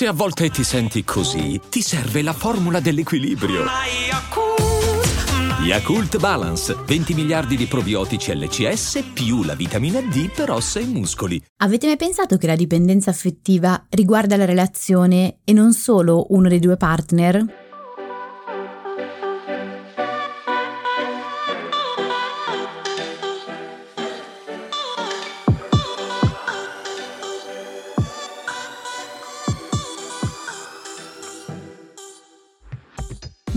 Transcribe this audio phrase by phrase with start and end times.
[0.00, 3.64] Se a volte ti senti così, ti serve la formula dell'equilibrio.
[5.62, 11.38] Yakult Balance, 20 miliardi di probiotici LCS più la vitamina D per ossa e muscoli.
[11.58, 16.60] Avete mai pensato che la dipendenza affettiva riguarda la relazione e non solo uno dei
[16.60, 17.59] due partner?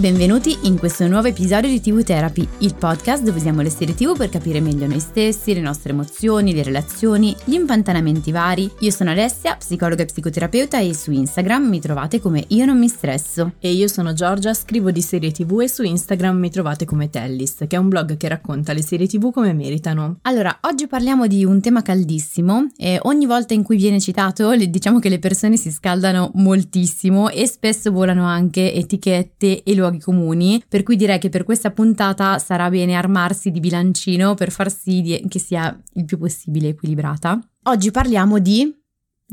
[0.03, 4.17] Benvenuti in questo nuovo episodio di TV Therapy, il podcast dove usiamo le serie TV
[4.17, 8.69] per capire meglio noi stessi, le nostre emozioni, le relazioni, gli impantanamenti vari.
[8.79, 12.89] Io sono Alessia, psicologa e psicoterapeuta e su Instagram mi trovate come Io non mi
[12.89, 13.53] stresso.
[13.59, 17.65] E io sono Giorgia, scrivo di serie TV e su Instagram mi trovate come Tellist,
[17.67, 20.17] che è un blog che racconta le serie TV come meritano.
[20.23, 24.99] Allora, oggi parliamo di un tema caldissimo e ogni volta in cui viene citato diciamo
[24.99, 30.63] che le persone si scaldano moltissimo e spesso volano anche etichette e luoghi luoghi comuni,
[30.67, 35.23] per cui direi che per questa puntata sarà bene armarsi di bilancino per far sì
[35.27, 37.39] che sia il più possibile equilibrata.
[37.63, 38.82] Oggi parliamo di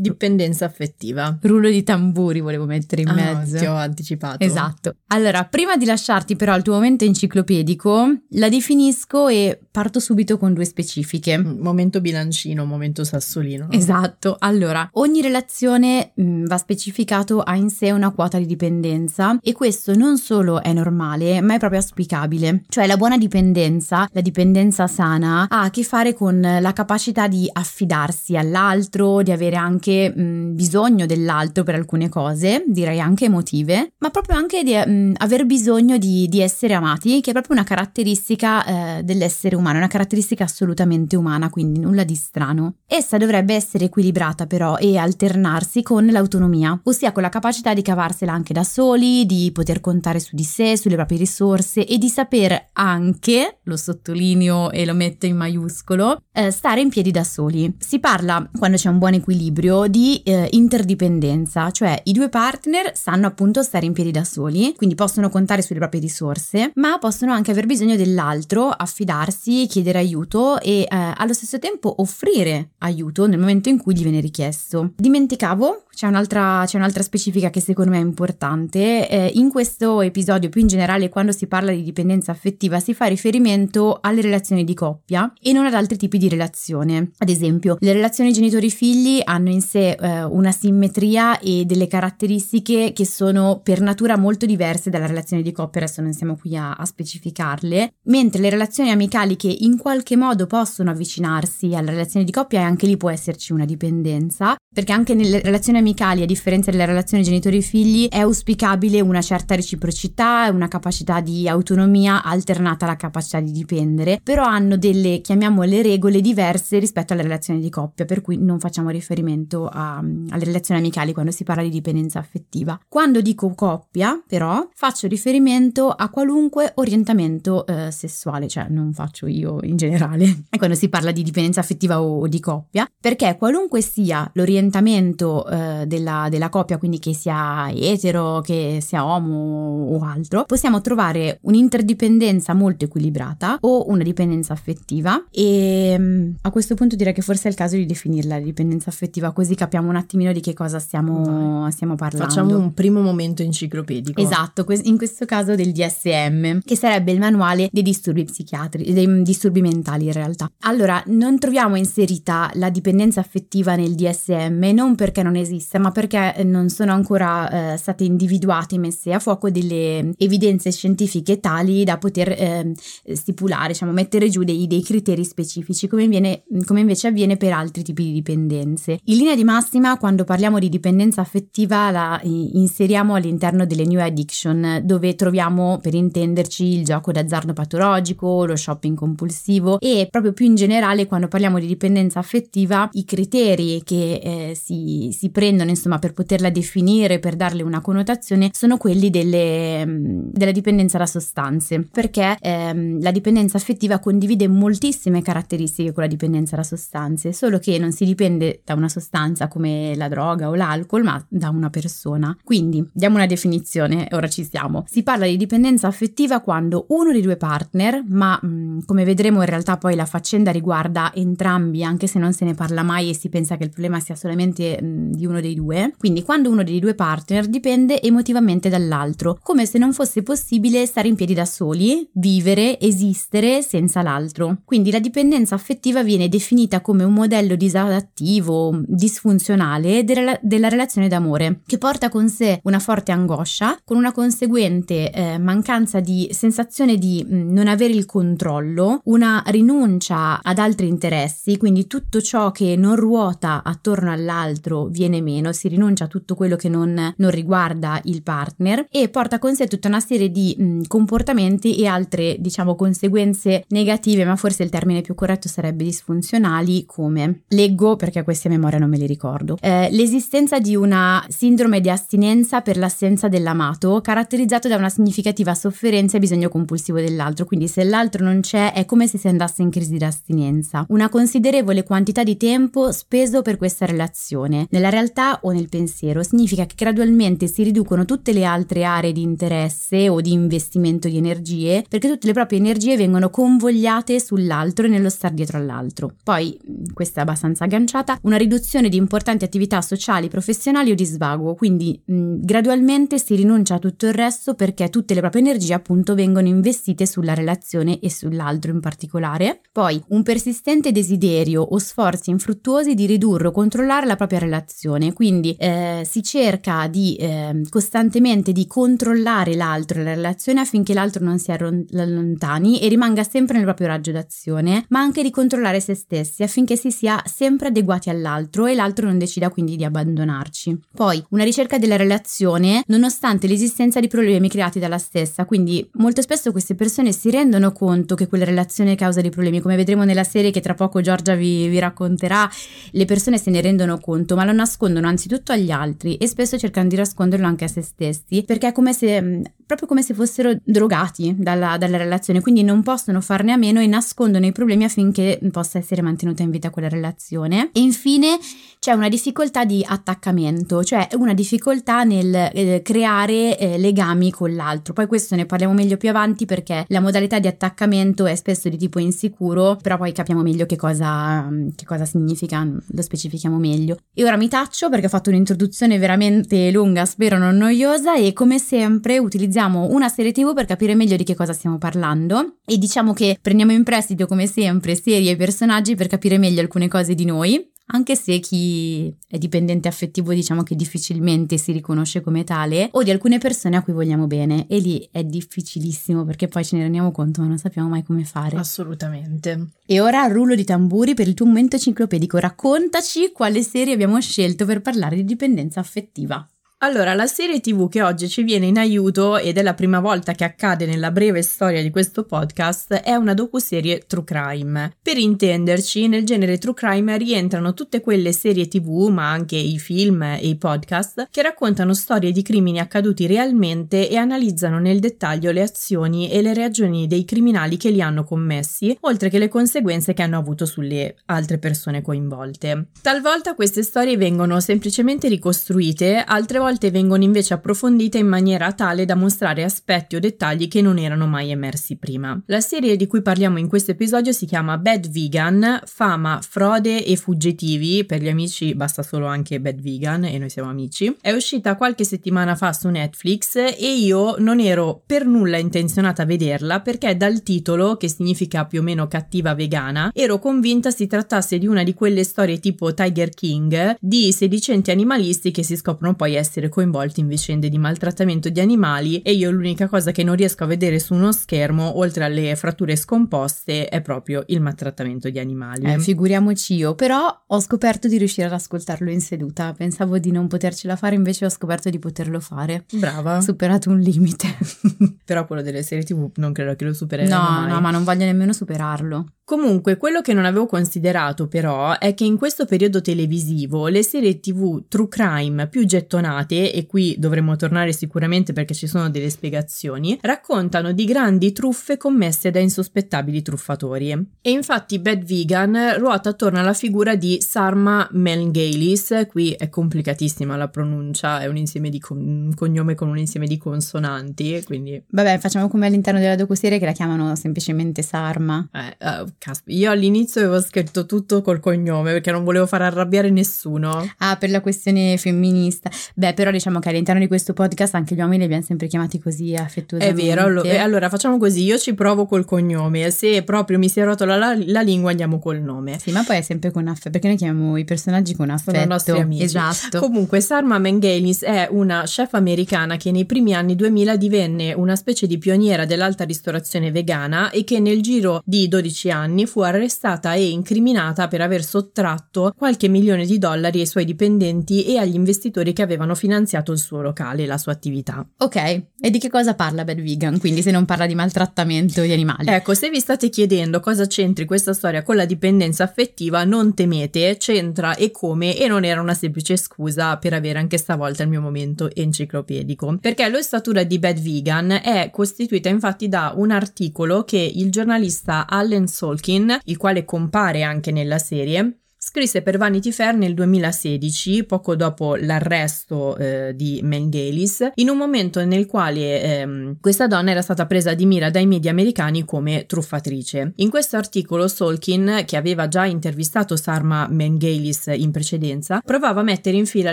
[0.00, 1.38] Dipendenza affettiva.
[1.42, 3.58] Rullo di tamburi volevo mettere in ah, mezzo.
[3.58, 4.42] Ti ho anticipato.
[4.42, 4.96] Esatto.
[5.08, 10.54] Allora, prima di lasciarti però al tuo momento enciclopedico, la definisco e parto subito con
[10.54, 11.36] due specifiche.
[11.36, 13.66] Mm, momento bilancino, momento sassolino.
[13.66, 13.72] No?
[13.72, 14.36] Esatto.
[14.38, 19.52] Allora, ogni relazione mh, mm, va specificato ha in sé una quota di dipendenza e
[19.52, 22.62] questo non solo è normale, ma è proprio auspicabile.
[22.68, 27.48] Cioè la buona dipendenza, la dipendenza sana, ha a che fare con la capacità di
[27.52, 33.92] affidarsi all'altro, di avere anche anche mh, bisogno dell'altro per alcune cose, direi anche emotive,
[33.98, 37.64] ma proprio anche di mh, aver bisogno di, di, essere amati, che è proprio una
[37.64, 42.76] caratteristica eh, dell'essere umano, una caratteristica assolutamente umana, quindi nulla di strano.
[42.86, 48.32] Essa dovrebbe essere equilibrata però e alternarsi con l'autonomia, ossia con la capacità di cavarsela
[48.32, 52.68] anche da soli, di poter contare su di sé, sulle proprie risorse e di saper
[52.74, 57.74] anche, lo sottolineo e lo metto in maiuscolo, eh, stare in piedi da soli.
[57.78, 63.26] Si parla, quando c'è un buon equilibrio, di eh, interdipendenza, cioè i due partner sanno
[63.26, 67.50] appunto stare in piedi da soli, quindi possono contare sulle proprie risorse, ma possono anche
[67.50, 73.68] aver bisogno dell'altro, affidarsi, chiedere aiuto e eh, allo stesso tempo offrire aiuto nel momento
[73.68, 74.92] in cui gli viene richiesto.
[74.96, 79.06] Dimenticavo, c'è un'altra, c'è un'altra specifica che secondo me è importante.
[79.08, 83.04] Eh, in questo episodio, più in generale, quando si parla di dipendenza affettiva, si fa
[83.04, 87.10] riferimento alle relazioni di coppia e non ad altri tipi di relazione.
[87.18, 92.92] Ad esempio, le relazioni genitori-figli hanno in in sé eh, una simmetria e delle caratteristiche
[92.92, 96.72] che sono per natura molto diverse dalla relazione di coppia, adesso non siamo qui a,
[96.72, 102.32] a specificarle, mentre le relazioni amicali che in qualche modo possono avvicinarsi alla relazione di
[102.32, 106.70] coppia e anche lì può esserci una dipendenza, perché anche nelle relazioni amicali, a differenza
[106.70, 113.40] delle relazioni genitori-figli, è auspicabile una certa reciprocità una capacità di autonomia alternata alla capacità
[113.40, 118.38] di dipendere, però hanno delle, chiamiamole, regole diverse rispetto alle relazioni di coppia, per cui
[118.38, 122.78] non facciamo riferimento riferimento a, alle relazioni amicali quando si parla di dipendenza affettiva.
[122.88, 129.58] Quando dico coppia, però, faccio riferimento a qualunque orientamento eh, sessuale, cioè non faccio io
[129.62, 133.80] in generale, e quando si parla di dipendenza affettiva o, o di coppia, perché qualunque
[133.80, 140.44] sia l'orientamento eh, della, della coppia, quindi che sia etero, che sia homo o altro,
[140.44, 145.24] possiamo trovare un'interdipendenza molto equilibrata o una dipendenza affettiva.
[145.30, 148.90] E mm, a questo punto direi che forse è il caso di definirla la dipendenza
[148.90, 152.28] affettiva così capiamo un attimino di che cosa stiamo, stiamo parlando.
[152.28, 154.20] Facciamo un primo momento enciclopedico.
[154.20, 159.62] Esatto, in questo caso del DSM, che sarebbe il manuale dei disturbi psichiatrici, dei disturbi
[159.62, 160.50] mentali in realtà.
[160.64, 166.42] Allora, non troviamo inserita la dipendenza affettiva nel DSM, non perché non esista, ma perché
[166.44, 171.96] non sono ancora eh, state individuate e messe a fuoco delle evidenze scientifiche tali da
[171.96, 172.72] poter eh,
[173.14, 177.82] stipulare, diciamo, mettere giù dei, dei criteri specifici, come, viene, come invece avviene per altri
[177.82, 178.98] tipi di dipendenze.
[179.04, 184.80] In linea di massima, quando parliamo di dipendenza affettiva, la inseriamo all'interno delle new addiction,
[184.84, 190.54] dove troviamo, per intenderci, il gioco d'azzardo patologico, lo shopping compulsivo e proprio più in
[190.54, 196.12] generale, quando parliamo di dipendenza affettiva, i criteri che eh, si, si, prendono, insomma, per
[196.12, 199.84] poterla definire, per darle una connotazione, sono quelli delle,
[200.32, 206.56] della dipendenza da sostanze, perché ehm, la dipendenza affettiva condivide moltissime caratteristiche con la dipendenza
[206.56, 210.54] da sostanze, solo che non si dipende da una sostanza sostanza come la droga o
[210.54, 212.36] l'alcol, ma da una persona.
[212.42, 214.84] Quindi diamo una definizione, ora ci siamo.
[214.88, 219.40] Si parla di dipendenza affettiva quando uno dei due partner, ma mh, mm, come vedremo
[219.40, 223.14] in realtà poi la faccenda riguarda entrambi, anche se non se ne parla mai e
[223.14, 226.50] si pensa che il problema sia solamente mh, mm, di uno dei due, quindi quando
[226.50, 231.34] uno dei due partner dipende emotivamente dall'altro, come se non fosse possibile stare in piedi
[231.34, 234.58] da soli, vivere, esistere senza l'altro.
[234.64, 238.80] Quindi la dipendenza affettiva viene definita come un modello disadattivo,
[239.10, 245.10] disfunzionale della, della relazione d'amore, che porta con sé una forte angoscia, con una conseguente
[245.10, 251.56] eh, mancanza di sensazione di mm, non avere il controllo, una rinuncia ad altri interessi,
[251.56, 256.54] quindi tutto ciò che non ruota attorno all'altro viene meno, si rinuncia a tutto quello
[256.54, 260.82] che non, non riguarda il partner e porta con sé tutta una serie di mh,
[260.86, 267.42] comportamenti e altre, diciamo, conseguenze negative, ma forse il termine più corretto sarebbe disfunzionali, come
[267.48, 269.56] leggo perché queste a memoria non me li ricordo.
[269.60, 276.16] Eh, l'esistenza di una sindrome di astinenza per l'assenza dell'amato, caratterizzato da una significativa sofferenza
[276.16, 279.70] e bisogno compulsivo dell'altro, quindi se l'altro non c'è è come se si andasse in
[279.70, 280.84] crisi d'astinenza.
[280.88, 286.66] Una considerevole quantità di tempo speso per questa relazione, nella realtà o nel pensiero, significa
[286.66, 291.84] che gradualmente si riducono tutte le altre aree di interesse o di investimento di energie,
[291.88, 296.12] perché tutte le proprie energie vengono convogliate sull'altro e nello star dietro all'altro.
[296.22, 296.58] Poi,
[296.92, 302.00] questa è abbastanza agganciata, una riduzione di importanti attività sociali, professionali o di svago, quindi
[302.04, 306.48] mh, gradualmente si rinuncia a tutto il resto perché tutte le proprie energie appunto vengono
[306.48, 309.60] investite sulla relazione e sull'altro in particolare.
[309.72, 315.54] Poi un persistente desiderio o sforzi infruttuosi di ridurre o controllare la propria relazione, quindi
[315.58, 321.38] eh, si cerca di eh, costantemente di controllare l'altro e la relazione affinché l'altro non
[321.38, 326.42] si allontani e rimanga sempre nel proprio raggio d'azione, ma anche di controllare se stessi
[326.42, 330.78] affinché si sia sempre adeguati all'altro e l'altro non decida quindi di abbandonarci.
[330.94, 336.52] Poi una ricerca della relazione nonostante l'esistenza di problemi creati dalla stessa, quindi molto spesso
[336.52, 340.50] queste persone si rendono conto che quella relazione causa dei problemi, come vedremo nella serie
[340.50, 342.48] che tra poco Giorgia vi, vi racconterà,
[342.92, 346.88] le persone se ne rendono conto, ma lo nascondono anzitutto agli altri e spesso cercano
[346.88, 351.36] di nasconderlo anche a se stessi, perché è come se proprio come se fossero drogati
[351.38, 355.78] dalla, dalla, relazione, quindi non possono farne a meno e nascondono i problemi affinché possa
[355.78, 357.70] essere mantenuta in vita quella relazione.
[357.72, 358.36] E infine
[358.80, 364.94] c'è una difficoltà di attaccamento, cioè una difficoltà nel eh, creare eh, legami con l'altro.
[364.94, 368.78] Poi questo ne parliamo meglio più avanti perché la modalità di attaccamento è spesso di
[368.78, 371.46] tipo insicuro, però poi capiamo meglio che cosa,
[371.76, 373.98] che cosa significa, lo specifichiamo meglio.
[374.14, 378.58] E ora mi taccio perché ho fatto un'introduzione veramente lunga, spero non noiosa e come
[378.58, 383.12] sempre utilizziamo una serie TV per capire meglio di che cosa stiamo parlando e diciamo
[383.12, 387.24] che prendiamo in prestito come sempre serie e personaggi per capire meglio alcune cose di
[387.24, 393.02] noi anche se chi è dipendente affettivo diciamo che difficilmente si riconosce come tale, o
[393.02, 396.82] di alcune persone a cui vogliamo bene, e lì è difficilissimo perché poi ce ne
[396.82, 398.56] rendiamo conto ma non sappiamo mai come fare.
[398.56, 399.68] Assolutamente.
[399.86, 404.64] E ora rullo di tamburi per il tuo momento enciclopedico, raccontaci quale serie abbiamo scelto
[404.64, 406.46] per parlare di dipendenza affettiva.
[406.82, 410.32] Allora, la serie TV che oggi ci viene in aiuto ed è la prima volta
[410.32, 414.96] che accade nella breve storia di questo podcast è una docuserie True Crime.
[415.02, 420.22] Per intenderci, nel genere True Crime rientrano tutte quelle serie TV, ma anche i film
[420.22, 425.60] e i podcast, che raccontano storie di crimini accaduti realmente e analizzano nel dettaglio le
[425.60, 430.22] azioni e le reazioni dei criminali che li hanno commessi, oltre che le conseguenze che
[430.22, 432.86] hanno avuto sulle altre persone coinvolte.
[433.02, 439.04] Talvolta queste storie vengono semplicemente ricostruite, altre volte volte vengono invece approfondite in maniera tale
[439.04, 442.40] da mostrare aspetti o dettagli che non erano mai emersi prima.
[442.46, 447.16] La serie di cui parliamo in questo episodio si chiama Bad Vegan, fama, frode e
[447.16, 451.16] fuggitivi, per gli amici basta solo anche Bad Vegan e noi siamo amici.
[451.20, 456.26] È uscita qualche settimana fa su Netflix e io non ero per nulla intenzionata a
[456.26, 461.58] vederla perché dal titolo, che significa più o meno cattiva vegana, ero convinta si trattasse
[461.58, 466.34] di una di quelle storie tipo Tiger King di sedicenti animalisti che si scoprono poi
[466.36, 470.36] essere essere coinvolti in vicende di maltrattamento di animali e io l'unica cosa che non
[470.36, 475.38] riesco a vedere su uno schermo, oltre alle fratture scomposte, è proprio il maltrattamento di
[475.38, 475.90] animali.
[475.90, 479.72] Eh, figuriamoci io, però ho scoperto di riuscire ad ascoltarlo in seduta.
[479.72, 482.84] Pensavo di non potercela fare, invece ho scoperto di poterlo fare.
[482.92, 483.38] Brava.
[483.38, 484.48] Ho superato un limite.
[485.24, 487.68] però quello delle serie TV non credo che lo supereremo No, mai.
[487.70, 489.26] no, ma non voglio nemmeno superarlo.
[489.44, 494.38] Comunque, quello che non avevo considerato però è che in questo periodo televisivo le serie
[494.38, 499.30] TV true crime più gettonate filmate, e qui dovremmo tornare sicuramente perché ci sono delle
[499.30, 504.10] spiegazioni, raccontano di grandi truffe commesse da insospettabili truffatori.
[504.42, 510.68] E infatti Bad Vegan ruota attorno alla figura di Sarma Melngailis, qui è complicatissima la
[510.68, 515.02] pronuncia, è un insieme di con- un cognome con un insieme di consonanti, quindi...
[515.08, 518.68] Vabbè, facciamo come all'interno della docuserie che la chiamano semplicemente Sarma.
[518.72, 524.08] Eh, uh, io all'inizio avevo scritto tutto col cognome perché non volevo far arrabbiare nessuno.
[524.18, 525.90] Ah, per la questione femminista.
[526.14, 529.18] Beh, però diciamo che all'interno di questo podcast anche gli uomini li abbiamo sempre chiamati
[529.18, 530.22] così affettuosamente.
[530.22, 534.00] È vero, allora, allora facciamo così, io ci provo col cognome, se proprio mi si
[534.00, 535.98] è rotto la, la, lingua andiamo col nome.
[535.98, 538.78] Sì, ma poi è sempre con affetto, perché noi chiamiamo i personaggi con affetto.
[538.78, 539.42] Sono nostri amici.
[539.42, 540.00] Esatto.
[540.00, 545.26] Comunque, Sarma Mengelis è una chef americana che nei primi anni 2000 divenne una specie
[545.26, 550.48] di pioniera dell'alta ristorazione vegana e che nel giro di 12 anni fu arrestata e
[550.48, 555.82] incriminata per aver sottratto qualche milione di dollari ai suoi dipendenti e agli investitori che
[555.82, 558.26] avevano finanziato il suo locale e la sua attività.
[558.38, 560.38] Ok, e di che cosa parla Bad Vegan?
[560.38, 562.48] Quindi se non parla di maltrattamento di animali.
[562.48, 567.36] Ecco, se vi state chiedendo cosa c'entri questa storia con la dipendenza affettiva, non temete,
[567.38, 571.40] c'entra e come e non era una semplice scusa per avere anche stavolta il mio
[571.40, 572.98] momento enciclopedico.
[573.00, 578.86] Perché l'ossatura di Bad Vegan è costituita infatti da un articolo che il giornalista Allen
[578.86, 585.16] Solkin, il quale compare anche nella serie, Scrisse per Vanity Fair nel 2016, poco dopo
[585.16, 590.94] l'arresto eh, di Mengelis, in un momento nel quale ehm, questa donna era stata presa
[590.94, 593.52] di mira dai media americani come truffatrice.
[593.56, 599.58] In questo articolo Solkin, che aveva già intervistato Sarma Mengelis in precedenza, provava a mettere
[599.58, 599.92] in fila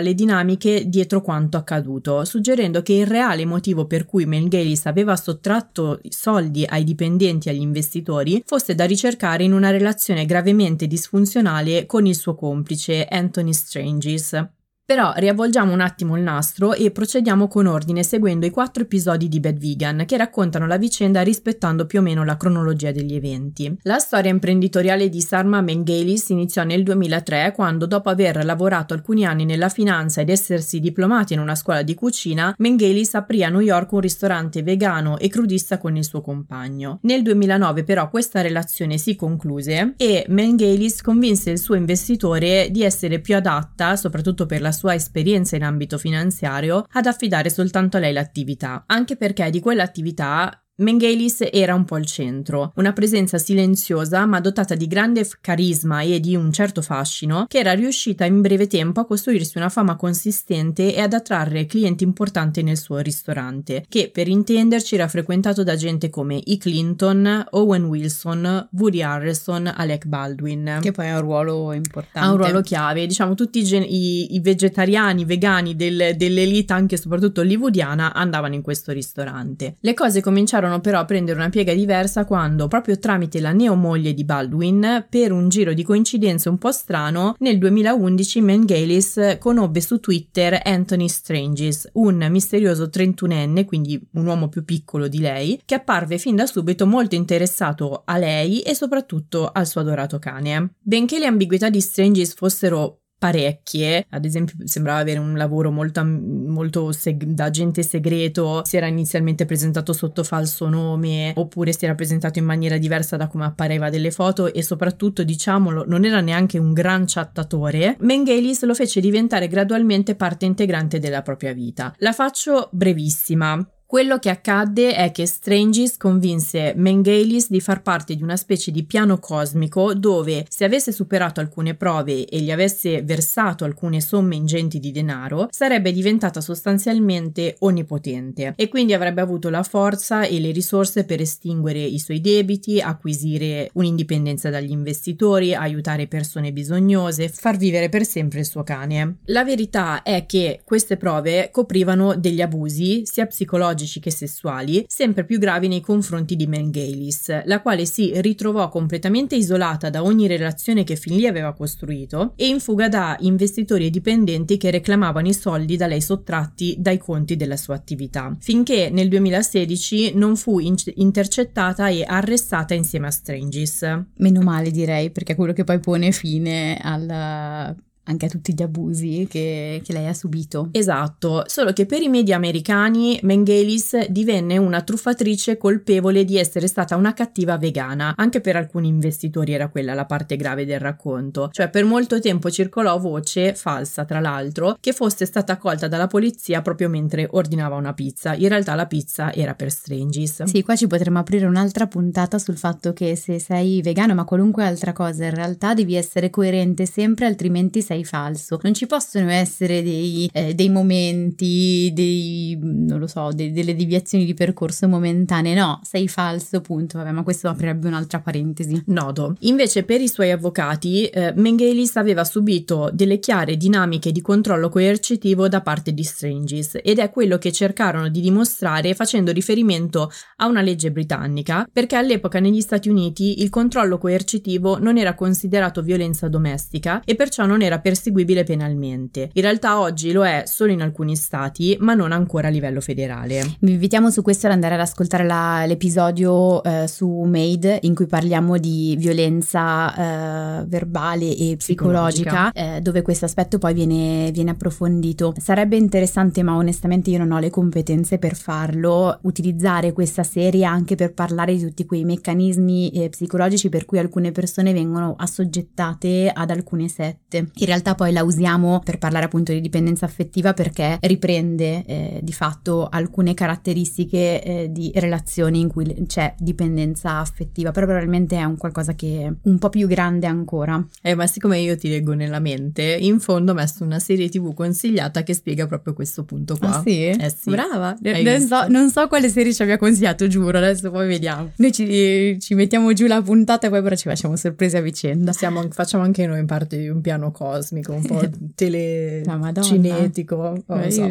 [0.00, 6.00] le dinamiche dietro quanto accaduto, suggerendo che il reale motivo per cui Mengelis aveva sottratto
[6.08, 11.96] soldi ai dipendenti e agli investitori fosse da ricercare in una relazione gravemente disfunzionale con
[11.98, 14.48] con il suo complice Anthony Strangis.
[14.88, 19.38] Però riavvolgiamo un attimo il nastro e procediamo con ordine seguendo i quattro episodi di
[19.38, 23.76] Bad Vegan che raccontano la vicenda rispettando più o meno la cronologia degli eventi.
[23.82, 29.44] La storia imprenditoriale di Sarma Mengelis iniziò nel 2003 quando dopo aver lavorato alcuni anni
[29.44, 33.92] nella finanza ed essersi diplomati in una scuola di cucina, Mengelis aprì a New York
[33.92, 37.00] un ristorante vegano e crudista con il suo compagno.
[37.02, 43.20] Nel 2009 però questa relazione si concluse e Mengelis convinse il suo investitore di essere
[43.20, 48.12] più adatta, soprattutto per la sua esperienza in ambito finanziario ad affidare soltanto a lei
[48.12, 54.38] l'attività, anche perché di quell'attività Mengelis era un po' il centro, una presenza silenziosa ma
[54.38, 59.00] dotata di grande carisma e di un certo fascino, che era riuscita in breve tempo
[59.00, 64.28] a costruirsi una fama consistente e ad attrarre clienti importanti nel suo ristorante, che per
[64.28, 66.58] intenderci era frequentato da gente come E.
[66.58, 70.78] Clinton, Owen Wilson, Woody Harrelson, Alec Baldwin.
[70.80, 72.20] Che poi ha un ruolo importante.
[72.20, 76.94] Ha un ruolo chiave, diciamo tutti i, gen- i, i vegetariani, vegani del, dell'elite, anche
[76.94, 79.76] e soprattutto hollywoodiana, andavano in questo ristorante.
[79.80, 84.14] Le cose cominciarono iniziarono però a prendere una piega diversa quando, proprio tramite la neomoglie
[84.14, 89.98] di Baldwin, per un giro di coincidenze un po' strano, nel 2011 Mengelis conobbe su
[89.98, 96.18] Twitter Anthony Strangis, un misterioso 31enne, quindi un uomo più piccolo di lei, che apparve
[96.18, 100.74] fin da subito molto interessato a lei e soprattutto al suo adorato cane.
[100.80, 106.92] Benché le ambiguità di Strangis fossero parecchie, ad esempio sembrava avere un lavoro molto, molto
[106.92, 112.38] seg- da agente segreto, si era inizialmente presentato sotto falso nome oppure si era presentato
[112.38, 116.72] in maniera diversa da come appareva delle foto e soprattutto diciamolo non era neanche un
[116.72, 121.94] gran chattatore, Mengelis lo fece diventare gradualmente parte integrante della propria vita.
[121.98, 123.66] La faccio brevissima.
[123.90, 128.84] Quello che accadde è che Strangis convinse Mengelis di far parte di una specie di
[128.84, 134.78] piano cosmico dove se avesse superato alcune prove e gli avesse versato alcune somme ingenti
[134.78, 141.04] di denaro, sarebbe diventata sostanzialmente onnipotente e quindi avrebbe avuto la forza e le risorse
[141.04, 148.04] per estinguere i suoi debiti, acquisire un'indipendenza dagli investitori, aiutare persone bisognose, far vivere per
[148.04, 149.20] sempre il suo cane.
[149.28, 155.24] La verità è che queste prove coprivano degli abusi sia psicologici psicologici che sessuali, sempre
[155.24, 160.84] più gravi nei confronti di Mengelis, la quale si ritrovò completamente isolata da ogni relazione
[160.84, 165.34] che fin lì aveva costruito e in fuga da investitori e dipendenti che reclamavano i
[165.34, 170.76] soldi da lei sottratti dai conti della sua attività, finché nel 2016 non fu in-
[170.94, 174.04] intercettata e arrestata insieme a Strangis.
[174.16, 177.74] Meno male direi, perché è quello che poi pone fine alla
[178.08, 180.68] anche a tutti gli abusi che, che, lei ha subito.
[180.72, 186.96] Esatto, solo che per i media americani Mengelis divenne una truffatrice colpevole di essere stata
[186.96, 188.14] una cattiva vegana.
[188.16, 191.50] Anche per alcuni investitori era quella la parte grave del racconto.
[191.52, 196.62] Cioè per molto tempo circolò voce, falsa tra l'altro, che fosse stata colta dalla polizia
[196.62, 198.34] proprio mentre ordinava una pizza.
[198.34, 200.44] In realtà la pizza era per Strangis.
[200.44, 204.64] Sì, qua ci potremmo aprire un'altra puntata sul fatto che se sei vegano ma qualunque
[204.64, 208.58] altra cosa in realtà devi essere coerente sempre altrimenti sei falso.
[208.62, 214.24] Non ci possono essere dei, eh, dei momenti, dei, non lo so, de- delle deviazioni
[214.24, 215.54] di percorso momentanee.
[215.54, 216.98] No, sei falso, punto.
[216.98, 218.82] Vabbè, ma questo aprirebbe un'altra parentesi.
[218.86, 219.36] Nodo.
[219.40, 225.48] Invece per i suoi avvocati, eh, Mengelis aveva subito delle chiare dinamiche di controllo coercitivo
[225.48, 230.60] da parte di Strangis ed è quello che cercarono di dimostrare facendo riferimento a una
[230.60, 237.02] legge britannica perché all'epoca negli Stati Uniti il controllo coercitivo non era considerato violenza domestica
[237.04, 239.30] e perciò non era perseguibile penalmente.
[239.32, 243.56] In realtà oggi lo è solo in alcuni stati, ma non ancora a livello federale.
[243.60, 248.06] Vi invitiamo su questo ad andare ad ascoltare la, l'episodio eh, su Made in cui
[248.06, 252.52] parliamo di violenza eh, verbale e psicologica, psicologica.
[252.52, 255.32] Eh, dove questo aspetto poi viene, viene approfondito.
[255.38, 260.94] Sarebbe interessante, ma onestamente io non ho le competenze per farlo, utilizzare questa serie anche
[260.94, 266.50] per parlare di tutti quei meccanismi eh, psicologici per cui alcune persone vengono assoggettate ad
[266.50, 267.48] alcune sette.
[267.54, 272.32] In realtà poi la usiamo per parlare appunto di dipendenza affettiva perché riprende eh, di
[272.32, 278.56] fatto alcune caratteristiche eh, di relazioni in cui c'è dipendenza affettiva, però probabilmente è un
[278.56, 280.84] qualcosa che è un po' più grande ancora.
[281.02, 284.54] Eh, ma siccome io ti leggo nella mente, in fondo ho messo una serie tv
[284.54, 286.78] consigliata che spiega proprio questo punto qua.
[286.78, 287.06] Ah sì?
[287.06, 287.50] Eh sì.
[287.50, 287.96] Brava.
[288.00, 291.50] Non so, non so, quale serie ci abbia consigliato, giuro, adesso poi vediamo.
[291.56, 295.32] Noi ci, ci mettiamo giù la puntata e poi però ci facciamo sorprese a vicenda.
[295.32, 298.20] Siamo, facciamo anche noi in parte di un piano cosmico, un po'
[298.54, 300.62] telecinetico.
[300.66, 301.02] Non so.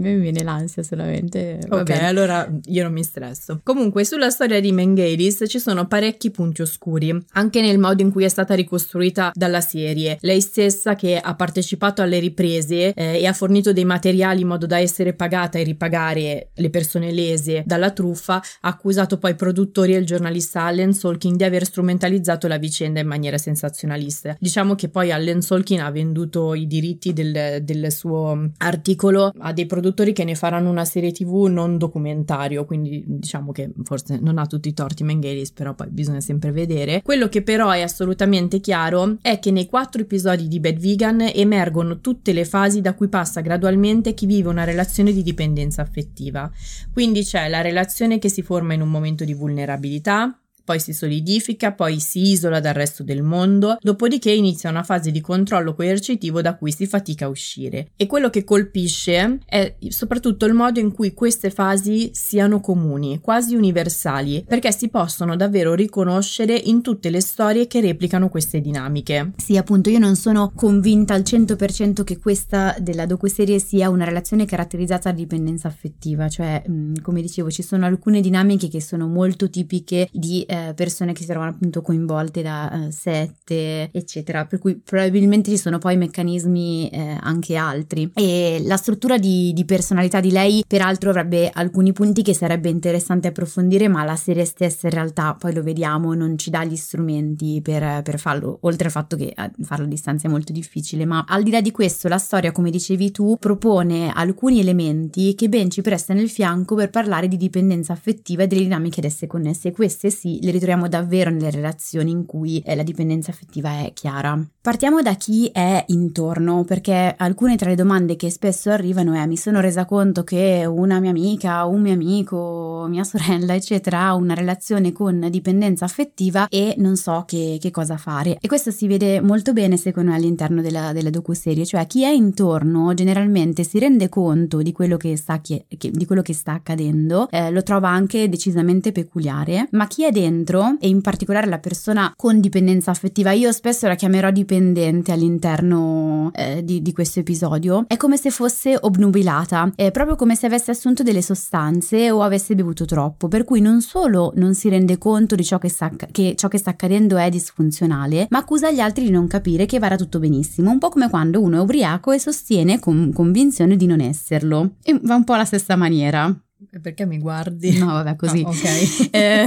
[0.00, 1.58] Mi viene l'ansia solamente.
[1.68, 2.06] Va ok, bene.
[2.06, 3.60] allora io non mi stresso.
[3.62, 8.24] Comunque, sulla storia di Mengelis ci sono parecchi punti oscuri, anche nel modo in cui
[8.24, 10.18] è stata ricostruita dalla serie.
[10.20, 14.66] Lei stessa che ha partecipato alle riprese eh, e ha fornito dei materiali in modo
[14.66, 19.94] da essere pagata e ripagare le persone lese dalla truffa, ha accusato poi i produttori
[19.94, 24.36] e il giornalista Allen Solkin di aver strumentalizzato la vicenda in maniera sensazionalista.
[24.38, 29.66] Diciamo che poi Allen Solkin ha venduto i diritti del, del suo articolo a dei
[29.66, 34.46] produttori che ne faranno una serie tv non documentario, quindi diciamo che forse non ha
[34.46, 37.02] tutti i torti Mengelis, però poi bisogna sempre vedere.
[37.02, 42.00] Quello che però è assolutamente chiaro è che nei quattro episodi di Bad Vegan emergono
[42.00, 46.50] tutte le fasi da cui passa gradualmente chi vive una relazione di dipendenza affettiva.
[46.92, 50.39] Quindi c'è la relazione che si forma in un momento di vulnerabilità,
[50.70, 55.20] poi si solidifica, poi si isola dal resto del mondo, dopodiché inizia una fase di
[55.20, 57.88] controllo coercitivo da cui si fatica a uscire.
[57.96, 63.56] E quello che colpisce è soprattutto il modo in cui queste fasi siano comuni, quasi
[63.56, 69.32] universali, perché si possono davvero riconoscere in tutte le storie che replicano queste dinamiche.
[69.38, 74.44] Sì, appunto, io non sono convinta al 100% che questa della docuserie sia una relazione
[74.44, 76.62] caratterizzata da dipendenza affettiva, cioè,
[77.02, 81.26] come dicevo, ci sono alcune dinamiche che sono molto tipiche di eh, persone che si
[81.26, 87.18] trovano appunto coinvolte da eh, sette, eccetera, per cui probabilmente ci sono poi meccanismi eh,
[87.20, 88.10] anche altri.
[88.14, 93.28] E la struttura di, di, personalità di lei, peraltro, avrebbe alcuni punti che sarebbe interessante
[93.28, 97.60] approfondire, ma la serie stessa in realtà, poi lo vediamo, non ci dà gli strumenti
[97.62, 101.24] per, per farlo, oltre al fatto che eh, farlo a distanza è molto difficile, ma
[101.26, 105.70] al di là di questo, la storia, come dicevi tu, propone alcuni elementi che ben
[105.70, 109.72] ci prestano il fianco per parlare di dipendenza affettiva e delle dinamiche ad esse connesse.
[109.72, 114.38] Queste sì, le ritroviamo davvero nelle relazioni in cui eh, la dipendenza affettiva è chiara.
[114.60, 119.36] Partiamo da chi è intorno, perché alcune tra le domande che spesso arrivano è mi
[119.36, 124.34] sono resa conto che una mia amica, un mio amico, mia sorella, eccetera, ha una
[124.34, 128.38] relazione con dipendenza affettiva e non so che, che cosa fare.
[128.40, 132.10] E questo si vede molto bene secondo me all'interno della, della docuserie, cioè chi è
[132.10, 137.28] intorno generalmente si rende conto di quello che sta, che, di quello che sta accadendo,
[137.30, 141.58] eh, lo trova anche decisamente peculiare, ma chi è dentro dentro e in particolare la
[141.58, 147.84] persona con dipendenza affettiva, io spesso la chiamerò dipendente all'interno eh, di, di, questo episodio,
[147.88, 152.54] è come se fosse obnubilata, è proprio come se avesse assunto delle sostanze o avesse
[152.54, 156.34] bevuto troppo, per cui non solo non si rende conto di ciò che sta, che
[156.36, 159.96] ciò che sta accadendo è disfunzionale, ma accusa gli altri di non capire che vada
[159.96, 164.00] tutto benissimo, un po' come quando uno è ubriaco e sostiene con convinzione di non
[164.00, 164.76] esserlo.
[164.82, 166.34] E va un po' alla stessa maniera.
[166.82, 167.78] Perché mi guardi?
[167.78, 168.38] No, vabbè, così.
[168.46, 169.08] Ah, ok.
[169.20, 169.44] Eh,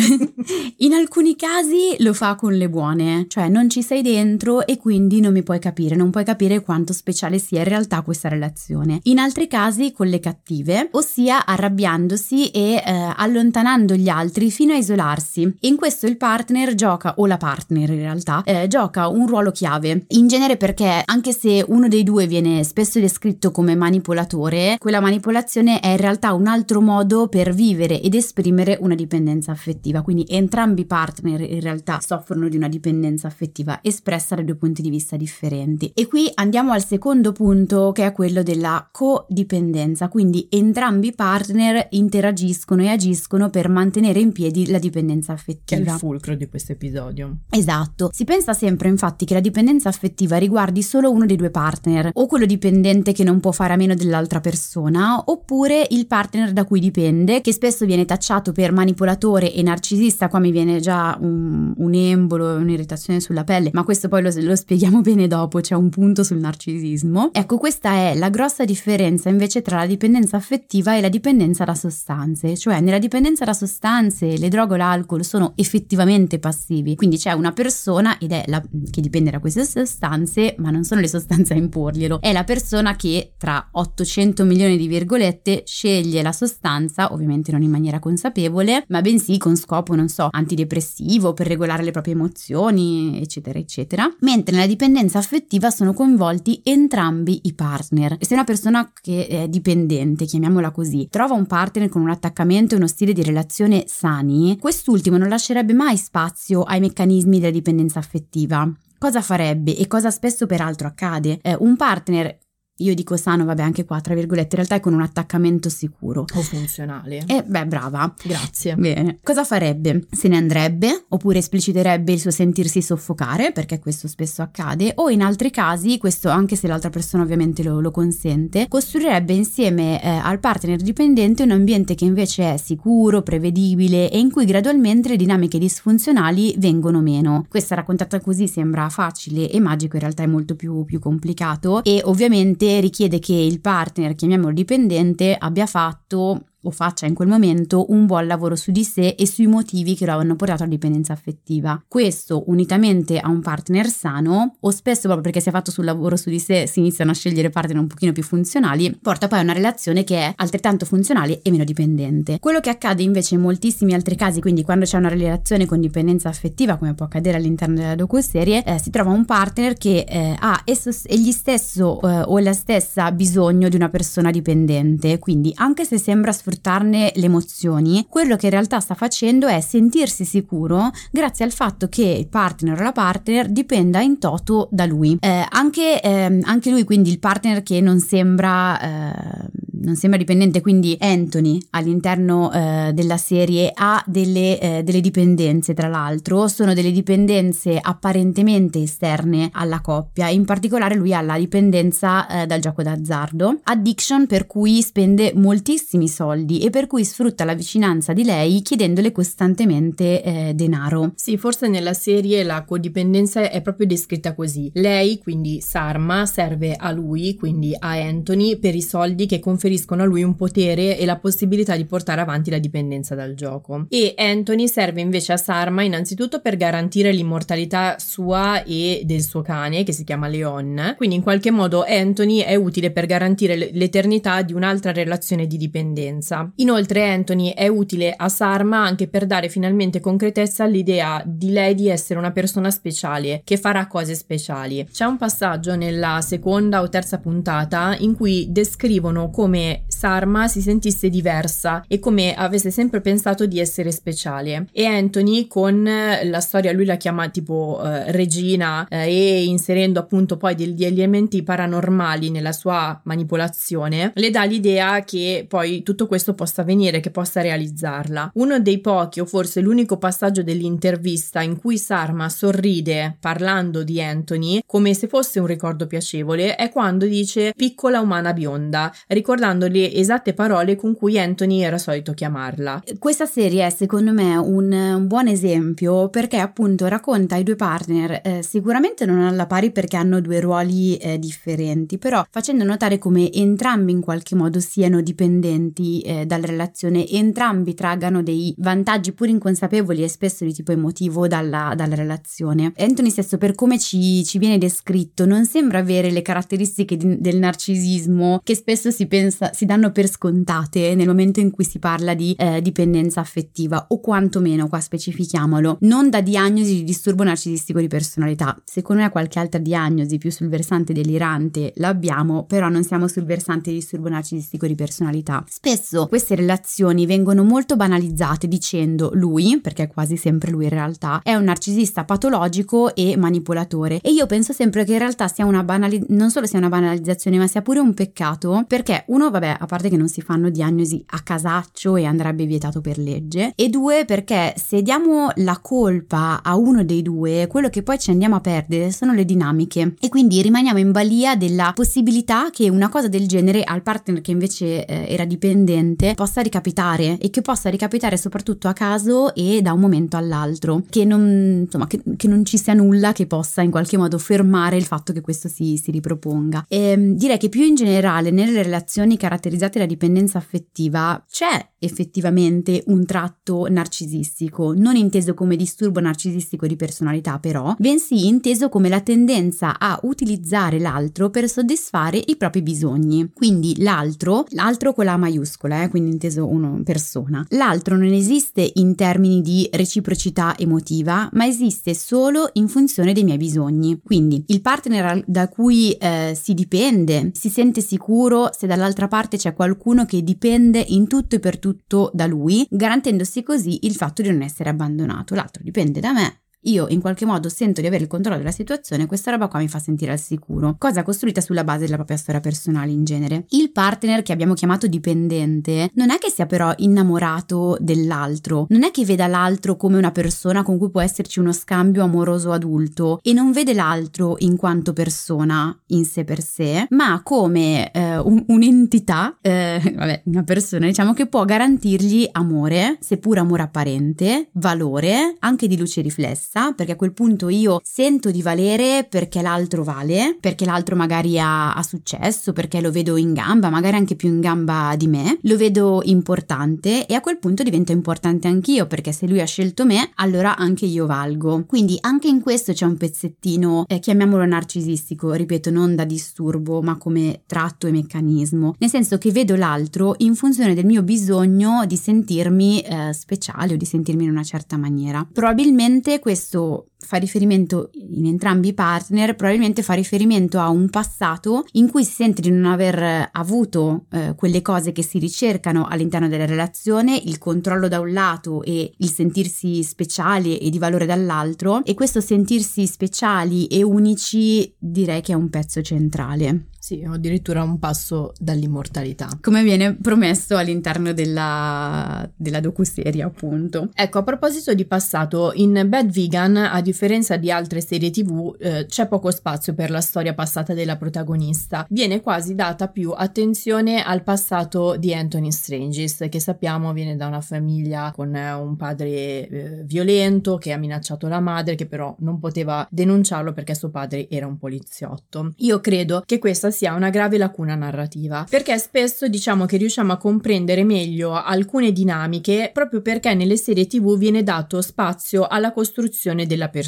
[0.77, 5.19] in alcuni casi lo fa con le buone, cioè non ci sei dentro e quindi
[5.19, 8.99] non mi puoi capire, non puoi capire quanto speciale sia in realtà questa relazione.
[9.03, 14.77] In altri casi con le cattive, ossia arrabbiandosi e eh, allontanando gli altri fino a
[14.77, 15.55] isolarsi.
[15.61, 20.05] In questo il partner gioca, o la partner in realtà, eh, gioca un ruolo chiave.
[20.09, 25.79] In genere perché anche se uno dei due viene spesso descritto come manipolatore, quella manipolazione
[25.79, 30.01] è in realtà un altro modo per vivere ed esprimere una dipendenza affettiva.
[30.01, 34.81] Quindi entrambi i partner in realtà soffrono di una dipendenza affettiva espressa da due punti
[34.81, 35.91] di vista differenti.
[35.93, 40.07] E qui andiamo al secondo punto che è quello della codipendenza.
[40.07, 45.81] Quindi entrambi i partner interagiscono e agiscono per mantenere in piedi la dipendenza affettiva.
[45.81, 47.37] Che è il fulcro di questo episodio.
[47.49, 48.09] Esatto.
[48.13, 52.25] Si pensa sempre infatti che la dipendenza affettiva riguardi solo uno dei due partner, o
[52.27, 56.79] quello dipendente che non può fare a meno dell'altra persona, oppure il partner da cui
[56.79, 56.91] dipende,
[57.41, 62.55] che spesso viene tacciato per manipolatore e narcisista, qua mi viene già un, un embolo,
[62.55, 66.37] un'irritazione sulla pelle, ma questo poi lo, lo spieghiamo bene dopo, c'è un punto sul
[66.37, 67.29] narcisismo.
[67.33, 71.75] Ecco, questa è la grossa differenza invece tra la dipendenza affettiva e la dipendenza da
[71.75, 77.31] sostanze, cioè nella dipendenza da sostanze le droghe o l'alcol sono effettivamente passivi, quindi c'è
[77.31, 81.53] una persona ed è la, che dipende da queste sostanze, ma non sono le sostanze
[81.53, 87.51] a imporglielo, è la persona che tra 800 milioni di virgolette sceglie la sostanza, ovviamente
[87.51, 92.13] non in maniera consapevole, ma bensì con scopo, non so, antidepressivo, per regolare le proprie
[92.13, 94.13] emozioni, eccetera, eccetera.
[94.19, 98.17] Mentre nella dipendenza affettiva sono coinvolti entrambi i partner.
[98.19, 102.77] Se una persona che è dipendente, chiamiamola così, trova un partner con un attaccamento e
[102.77, 108.71] uno stile di relazione sani, quest'ultimo non lascerebbe mai spazio ai meccanismi della dipendenza affettiva
[109.03, 111.37] cosa farebbe e cosa spesso peraltro accade?
[111.41, 112.37] Eh, un partner
[112.83, 116.25] io dico sano, vabbè, anche qua, tra virgolette, in realtà è con un attaccamento sicuro.
[116.33, 117.23] O funzionale.
[117.25, 118.13] E beh, brava.
[118.21, 118.75] Grazie.
[118.75, 119.19] Bene.
[119.23, 120.05] Cosa farebbe?
[120.11, 125.21] Se ne andrebbe, oppure espliciterebbe il suo sentirsi soffocare, perché questo spesso accade, o in
[125.21, 130.39] altri casi, questo anche se l'altra persona ovviamente lo, lo consente, costruirebbe insieme eh, al
[130.39, 135.57] partner dipendente un ambiente che invece è sicuro, prevedibile e in cui gradualmente le dinamiche
[135.57, 137.45] disfunzionali vengono meno.
[137.49, 142.01] Questa raccontata così sembra facile e magico, in realtà è molto più, più complicato e
[142.03, 148.05] ovviamente richiede che il partner, chiamiamolo dipendente, abbia fatto o faccia in quel momento un
[148.05, 151.81] buon lavoro su di sé e sui motivi che lo hanno portato alla dipendenza affettiva.
[151.87, 156.15] Questo unitamente a un partner sano, o spesso proprio perché si è fatto sul lavoro
[156.15, 159.43] su di sé si iniziano a scegliere partner un pochino più funzionali, porta poi a
[159.43, 162.39] una relazione che è altrettanto funzionale e meno dipendente.
[162.39, 166.29] Quello che accade invece in moltissimi altri casi, quindi quando c'è una relazione con dipendenza
[166.29, 170.61] affettiva, come può accadere all'interno della docuserie, eh, si trova un partner che eh, ha
[170.65, 175.97] esso, egli stesso eh, o la stessa bisogno di una persona dipendente, quindi anche se
[175.97, 181.45] sembra sfruttare sfruttarne le emozioni, quello che in realtà sta facendo è sentirsi sicuro grazie
[181.45, 185.17] al fatto che il partner o la partner dipenda in toto da lui.
[185.19, 188.79] Eh, anche, eh, anche, lui, quindi il partner che non sembra...
[188.79, 195.73] Eh, non sembra dipendente, quindi Anthony all'interno eh, della serie ha delle, eh, delle, dipendenze,
[195.73, 202.27] tra l'altro, sono delle dipendenze apparentemente esterne alla coppia, in particolare lui ha la dipendenza
[202.27, 207.53] eh, dal gioco d'azzardo, addiction per cui spende moltissimi soldi e per cui sfrutta la
[207.53, 211.11] vicinanza di lei chiedendole costantemente eh, denaro.
[211.15, 214.71] Sì, forse nella serie la codipendenza è proprio descritta così.
[214.75, 220.03] Lei, quindi Sarma, serve a lui, quindi a Anthony, per i soldi che conferisce conferiscono
[220.03, 223.87] a lui un potere e la possibilità di portare avanti la dipendenza dal gioco.
[223.89, 229.83] E Anthony serve invece a Sarma innanzitutto per garantire l'immortalità sua e del suo cane
[229.83, 230.93] che si chiama Leon.
[230.95, 236.51] Quindi in qualche modo Anthony è utile per garantire l'eternità di un'altra relazione di dipendenza.
[236.57, 241.89] Inoltre Anthony è utile a Sarma anche per dare finalmente concretezza all'idea di lei di
[241.89, 244.85] essere una persona speciale che farà cose speciali.
[244.91, 250.59] C'è un passaggio nella seconda o terza puntata in cui descrivono come it Sarma si
[250.59, 254.67] sentisse diversa e come avesse sempre pensato di essere speciale.
[254.73, 260.35] E Anthony con la storia, lui la chiama tipo eh, regina eh, e inserendo appunto
[260.35, 266.63] poi degli elementi paranormali nella sua manipolazione, le dà l'idea che poi tutto questo possa
[266.63, 268.31] avvenire, che possa realizzarla.
[268.33, 274.61] Uno dei pochi o forse l'unico passaggio dell'intervista in cui Sarma sorride parlando di Anthony
[274.65, 279.92] come se fosse un ricordo piacevole è quando dice piccola umana bionda, ricordando ricordandole le
[279.93, 282.83] esatte parole con cui Anthony era solito chiamarla.
[282.99, 288.21] Questa serie è secondo me un, un buon esempio perché appunto racconta i due partner
[288.23, 293.31] eh, sicuramente non alla pari perché hanno due ruoli eh, differenti, però facendo notare come
[293.31, 300.03] entrambi in qualche modo siano dipendenti eh, dalla relazione, entrambi traggano dei vantaggi pur inconsapevoli
[300.03, 302.71] e spesso di tipo emotivo dalla, dalla relazione.
[302.77, 307.37] Anthony stesso per come ci, ci, viene descritto non sembra avere le caratteristiche di, del
[307.37, 312.13] narcisismo che spesso si pensa, si danno per scontate nel momento in cui si parla
[312.13, 317.87] di eh, dipendenza affettiva o quantomeno, qua specifichiamolo, non da diagnosi di disturbo narcisistico di
[317.87, 318.59] personalità.
[318.63, 323.69] Secondo me qualche altra diagnosi più sul versante delirante l'abbiamo, però non siamo sul versante
[323.69, 325.43] di disturbo narcisistico di personalità.
[325.47, 331.21] Spesso queste relazioni vengono molto banalizzate dicendo lui, perché è quasi sempre lui in realtà,
[331.23, 335.63] è un narcisista patologico e manipolatore e io penso sempre che in realtà sia una
[335.63, 339.67] banalizzazione, non solo sia una banalizzazione ma sia pure un peccato perché uno vabbè a
[339.67, 343.53] parte che non si fanno diagnosi a casaccio e andrebbe vietato per legge.
[343.55, 348.11] E due perché se diamo la colpa a uno dei due quello che poi ci
[348.11, 349.95] andiamo a perdere sono le dinamiche.
[349.99, 354.31] E quindi rimaniamo in balia della possibilità che una cosa del genere al partner che
[354.31, 359.73] invece eh, era dipendente possa ricapitare e che possa ricapitare soprattutto a caso e da
[359.73, 360.83] un momento all'altro.
[360.89, 364.77] Che non, insomma, che, che non ci sia nulla che possa in qualche modo fermare
[364.77, 366.65] il fatto che questo si, si riproponga.
[366.67, 372.83] E ehm, direi che più in generale nelle relazioni caratterizzate da dipendenza affettiva c'è effettivamente
[372.87, 379.01] un tratto narcisistico, non inteso come disturbo narcisistico di personalità però, bensì inteso come la
[379.01, 383.29] tendenza a utilizzare l'altro per soddisfare i propri bisogni.
[383.33, 387.45] Quindi l'altro, l'altro con la maiuscola, eh, quindi inteso uno persona.
[387.49, 393.37] L'altro non esiste in termini di reciprocità emotiva, ma esiste solo in funzione dei miei
[393.37, 393.99] bisogni.
[394.01, 399.53] Quindi il partner da cui eh, si dipende si sente sicuro se dall'altra parte c'è
[399.53, 404.29] qualcuno che dipende in tutto e per tutto da lui, garantendosi così il fatto di
[404.29, 405.35] non essere abbandonato.
[405.35, 409.05] L'altro dipende da me, io in qualche modo sento di avere il controllo della situazione,
[409.05, 412.41] questa roba qua mi fa sentire al sicuro, cosa costruita sulla base della propria storia
[412.41, 413.45] personale in genere.
[413.49, 418.91] Il partner che abbiamo chiamato dipendente non è che sia però innamorato dell'altro, non è
[418.91, 423.33] che veda l'altro come una persona con cui può esserci uno scambio amoroso adulto e
[423.33, 429.37] non vede l'altro in quanto persona in sé per sé, ma come eh, un, un'entità,
[429.41, 435.77] eh, vabbè, una persona diciamo che può garantirgli amore, seppur amore apparente, valore, anche di
[435.77, 440.65] luce riflessa basta, perché a quel punto io sento di valere perché l'altro vale, perché
[440.65, 444.93] l'altro magari ha, ha successo, perché lo vedo in gamba, magari anche più in gamba
[444.95, 449.41] di me, lo vedo importante e a quel punto divento importante anch'io, perché se lui
[449.41, 451.63] ha scelto me, allora anche io valgo.
[451.65, 456.97] Quindi anche in questo c'è un pezzettino, eh, chiamiamolo narcisistico, ripeto, non da disturbo, ma
[456.97, 461.97] come tratto e meccanismo, nel senso che vedo l'altro in funzione del mio bisogno di
[461.97, 465.25] sentirmi eh, speciale o di sentirmi in una certa maniera.
[465.31, 471.65] Probabilmente questo questo fa riferimento in entrambi i partner, probabilmente fa riferimento a un passato
[471.73, 476.27] in cui si sente di non aver avuto eh, quelle cose che si ricercano all'interno
[476.27, 481.83] della relazione, il controllo da un lato e il sentirsi speciali e di valore dall'altro
[481.83, 486.67] e questo sentirsi speciali e unici direi che è un pezzo centrale.
[486.83, 489.29] Sì, o addirittura un passo dall'immortalità.
[489.39, 493.89] Come viene promesso all'interno della, della docuserie, appunto.
[493.93, 498.85] Ecco, a proposito di passato, in Bad Vegan, a differenza di altre serie tv, eh,
[498.85, 501.87] c'è poco spazio per la storia passata della protagonista.
[501.89, 507.41] Viene quasi data più attenzione al passato di Anthony Strangis, che sappiamo viene da una
[507.41, 512.37] famiglia con eh, un padre eh, violento che ha minacciato la madre, che però non
[512.37, 515.53] poteva denunciarlo perché suo padre era un poliziotto.
[515.57, 520.17] Io credo che questa sia una grave lacuna narrativa, perché spesso diciamo che riusciamo a
[520.17, 526.69] comprendere meglio alcune dinamiche proprio perché nelle serie tv viene dato spazio alla costruzione della
[526.69, 526.81] persona,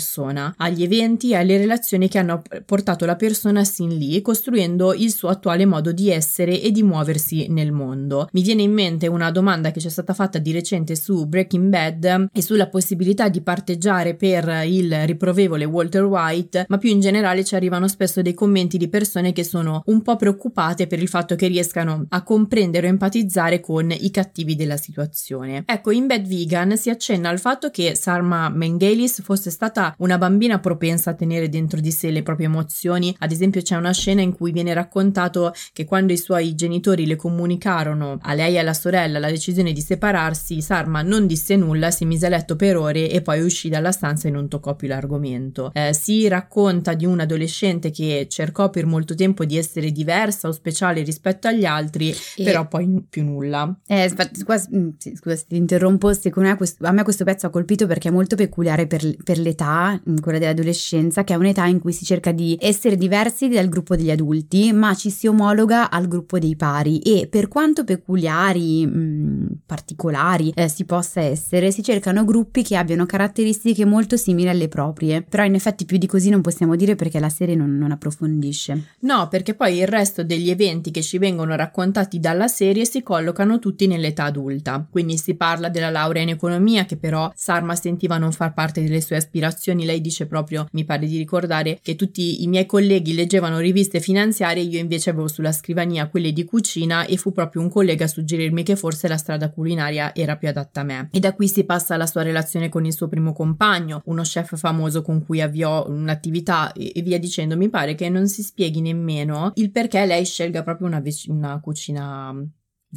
[0.58, 5.30] agli eventi e alle relazioni che hanno portato la persona sin lì, costruendo il suo
[5.30, 8.28] attuale modo di essere e di muoversi nel mondo.
[8.32, 11.70] Mi viene in mente una domanda che ci è stata fatta di recente su Breaking
[11.70, 17.44] Bad e sulla possibilità di parteggiare per il riprovevole Walter White, ma più in generale
[17.44, 21.36] ci arrivano spesso dei commenti di persone che sono un po' preoccupate per il fatto
[21.36, 25.64] che riescano a comprendere o empatizzare con i cattivi della situazione.
[25.66, 30.60] Ecco, in Bad Vegan si accenna al fatto che Sarma Mengelis fosse stata una bambina
[30.60, 33.16] propensa a tenere dentro di sé le proprie emozioni.
[33.20, 37.16] Ad esempio c'è una scena in cui viene raccontato che quando i suoi genitori le
[37.16, 42.06] comunicarono a lei e alla sorella la decisione di separarsi, Sarma non disse nulla, si
[42.06, 45.72] mise a letto per ore e poi uscì dalla stanza e non toccò più l'argomento.
[45.74, 50.52] Eh, si racconta di un adolescente che cercò per molto tempo di essere diversa o
[50.52, 52.44] speciale rispetto agli altri, e...
[52.44, 53.78] però poi più nulla.
[53.88, 57.88] Eh, scusa, mm, scusa ti interrompo, secondo me questo, a me questo pezzo ha colpito
[57.88, 61.94] perché è molto peculiare per, per l'età, mm, quella dell'adolescenza, che è un'età in cui
[61.94, 66.40] si cerca di essere diversi dal gruppo degli adulti, ma ci si omologa al gruppo
[66.40, 67.00] dei pari.
[67.00, 72.76] E per quanto peculiari, mh, mm, particolari eh, si possa essere, si cercano gruppi che
[72.76, 76.96] abbiano caratteristiche molto simili alle proprie, però in effetti più di così non possiamo dire
[76.96, 78.96] perché la serie non, non approfondisce.
[79.00, 83.60] No, perché poi il resto degli eventi che ci vengono raccontati dalla serie si collocano
[83.60, 88.32] tutti nell'età adulta, quindi si parla della laurea in economia che però Sarma sentiva non
[88.32, 89.54] far parte delle sue aspirazioni,
[89.86, 94.64] lei dice proprio, mi pare di ricordare, che tutti i miei colleghi leggevano riviste finanziarie,
[94.64, 98.64] io invece avevo sulla scrivania quelle di cucina e fu proprio un collega a suggerirmi
[98.64, 101.10] che forse la strada culinaria era più adatta a me.
[101.12, 104.58] E da qui si passa alla sua relazione con il suo primo compagno, uno chef
[104.58, 107.58] famoso con cui avviò un'attività e via dicendo.
[107.58, 112.34] Mi pare che non si spieghi nemmeno il perché lei scelga proprio una, una cucina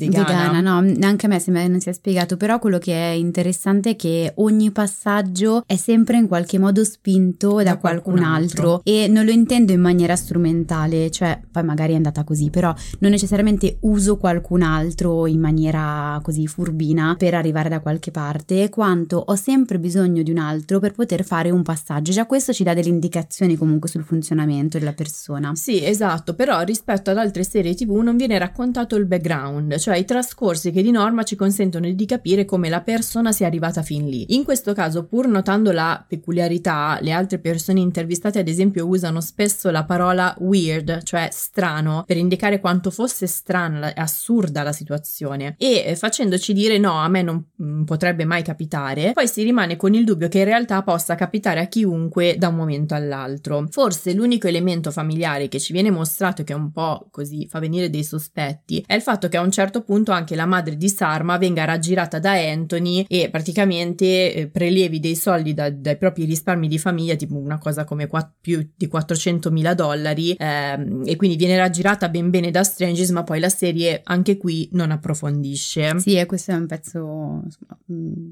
[0.07, 0.27] vegana.
[0.27, 0.81] vegana.
[0.81, 3.97] no, anche a me sembra che non sia spiegato, però quello che è interessante è
[3.97, 8.73] che ogni passaggio è sempre in qualche modo spinto da, da qualcun, qualcun altro.
[8.75, 8.81] altro.
[8.85, 13.11] e non lo intendo in maniera strumentale, cioè poi magari è andata così, però non
[13.11, 19.35] necessariamente uso qualcun altro in maniera così furbina per arrivare da qualche parte, quanto ho
[19.35, 22.13] sempre bisogno di un altro per poter fare un passaggio.
[22.13, 25.53] Già questo ci dà delle indicazioni comunque sul funzionamento della persona.
[25.55, 29.97] Sì, esatto, però rispetto ad altre serie TV non viene raccontato il background, cioè cioè
[29.97, 34.07] i trascorsi che di norma ci consentono di capire come la persona sia arrivata fin
[34.07, 34.35] lì.
[34.35, 39.71] In questo caso, pur notando la peculiarità, le altre persone intervistate ad esempio usano spesso
[39.71, 45.85] la parola weird, cioè strano, per indicare quanto fosse strana e assurda la situazione e
[45.87, 49.95] eh, facendoci dire no, a me non mm, potrebbe mai capitare, poi si rimane con
[49.95, 53.67] il dubbio che in realtà possa capitare a chiunque da un momento all'altro.
[53.71, 57.89] Forse l'unico elemento familiare che ci viene mostrato che è un po' così fa venire
[57.89, 60.89] dei sospetti è il fatto che a un certo certo punto anche la madre di
[60.89, 66.69] Sarma venga raggirata da Anthony e praticamente eh, prelevi dei soldi da, dai propri risparmi
[66.69, 71.37] di famiglia, tipo una cosa come quatt- più di 400 mila dollari, ehm, e quindi
[71.37, 75.99] viene raggirata ben bene da Stranges, ma poi la serie anche qui non approfondisce.
[75.99, 78.31] Sì, e questo è un pezzo insomma, mm,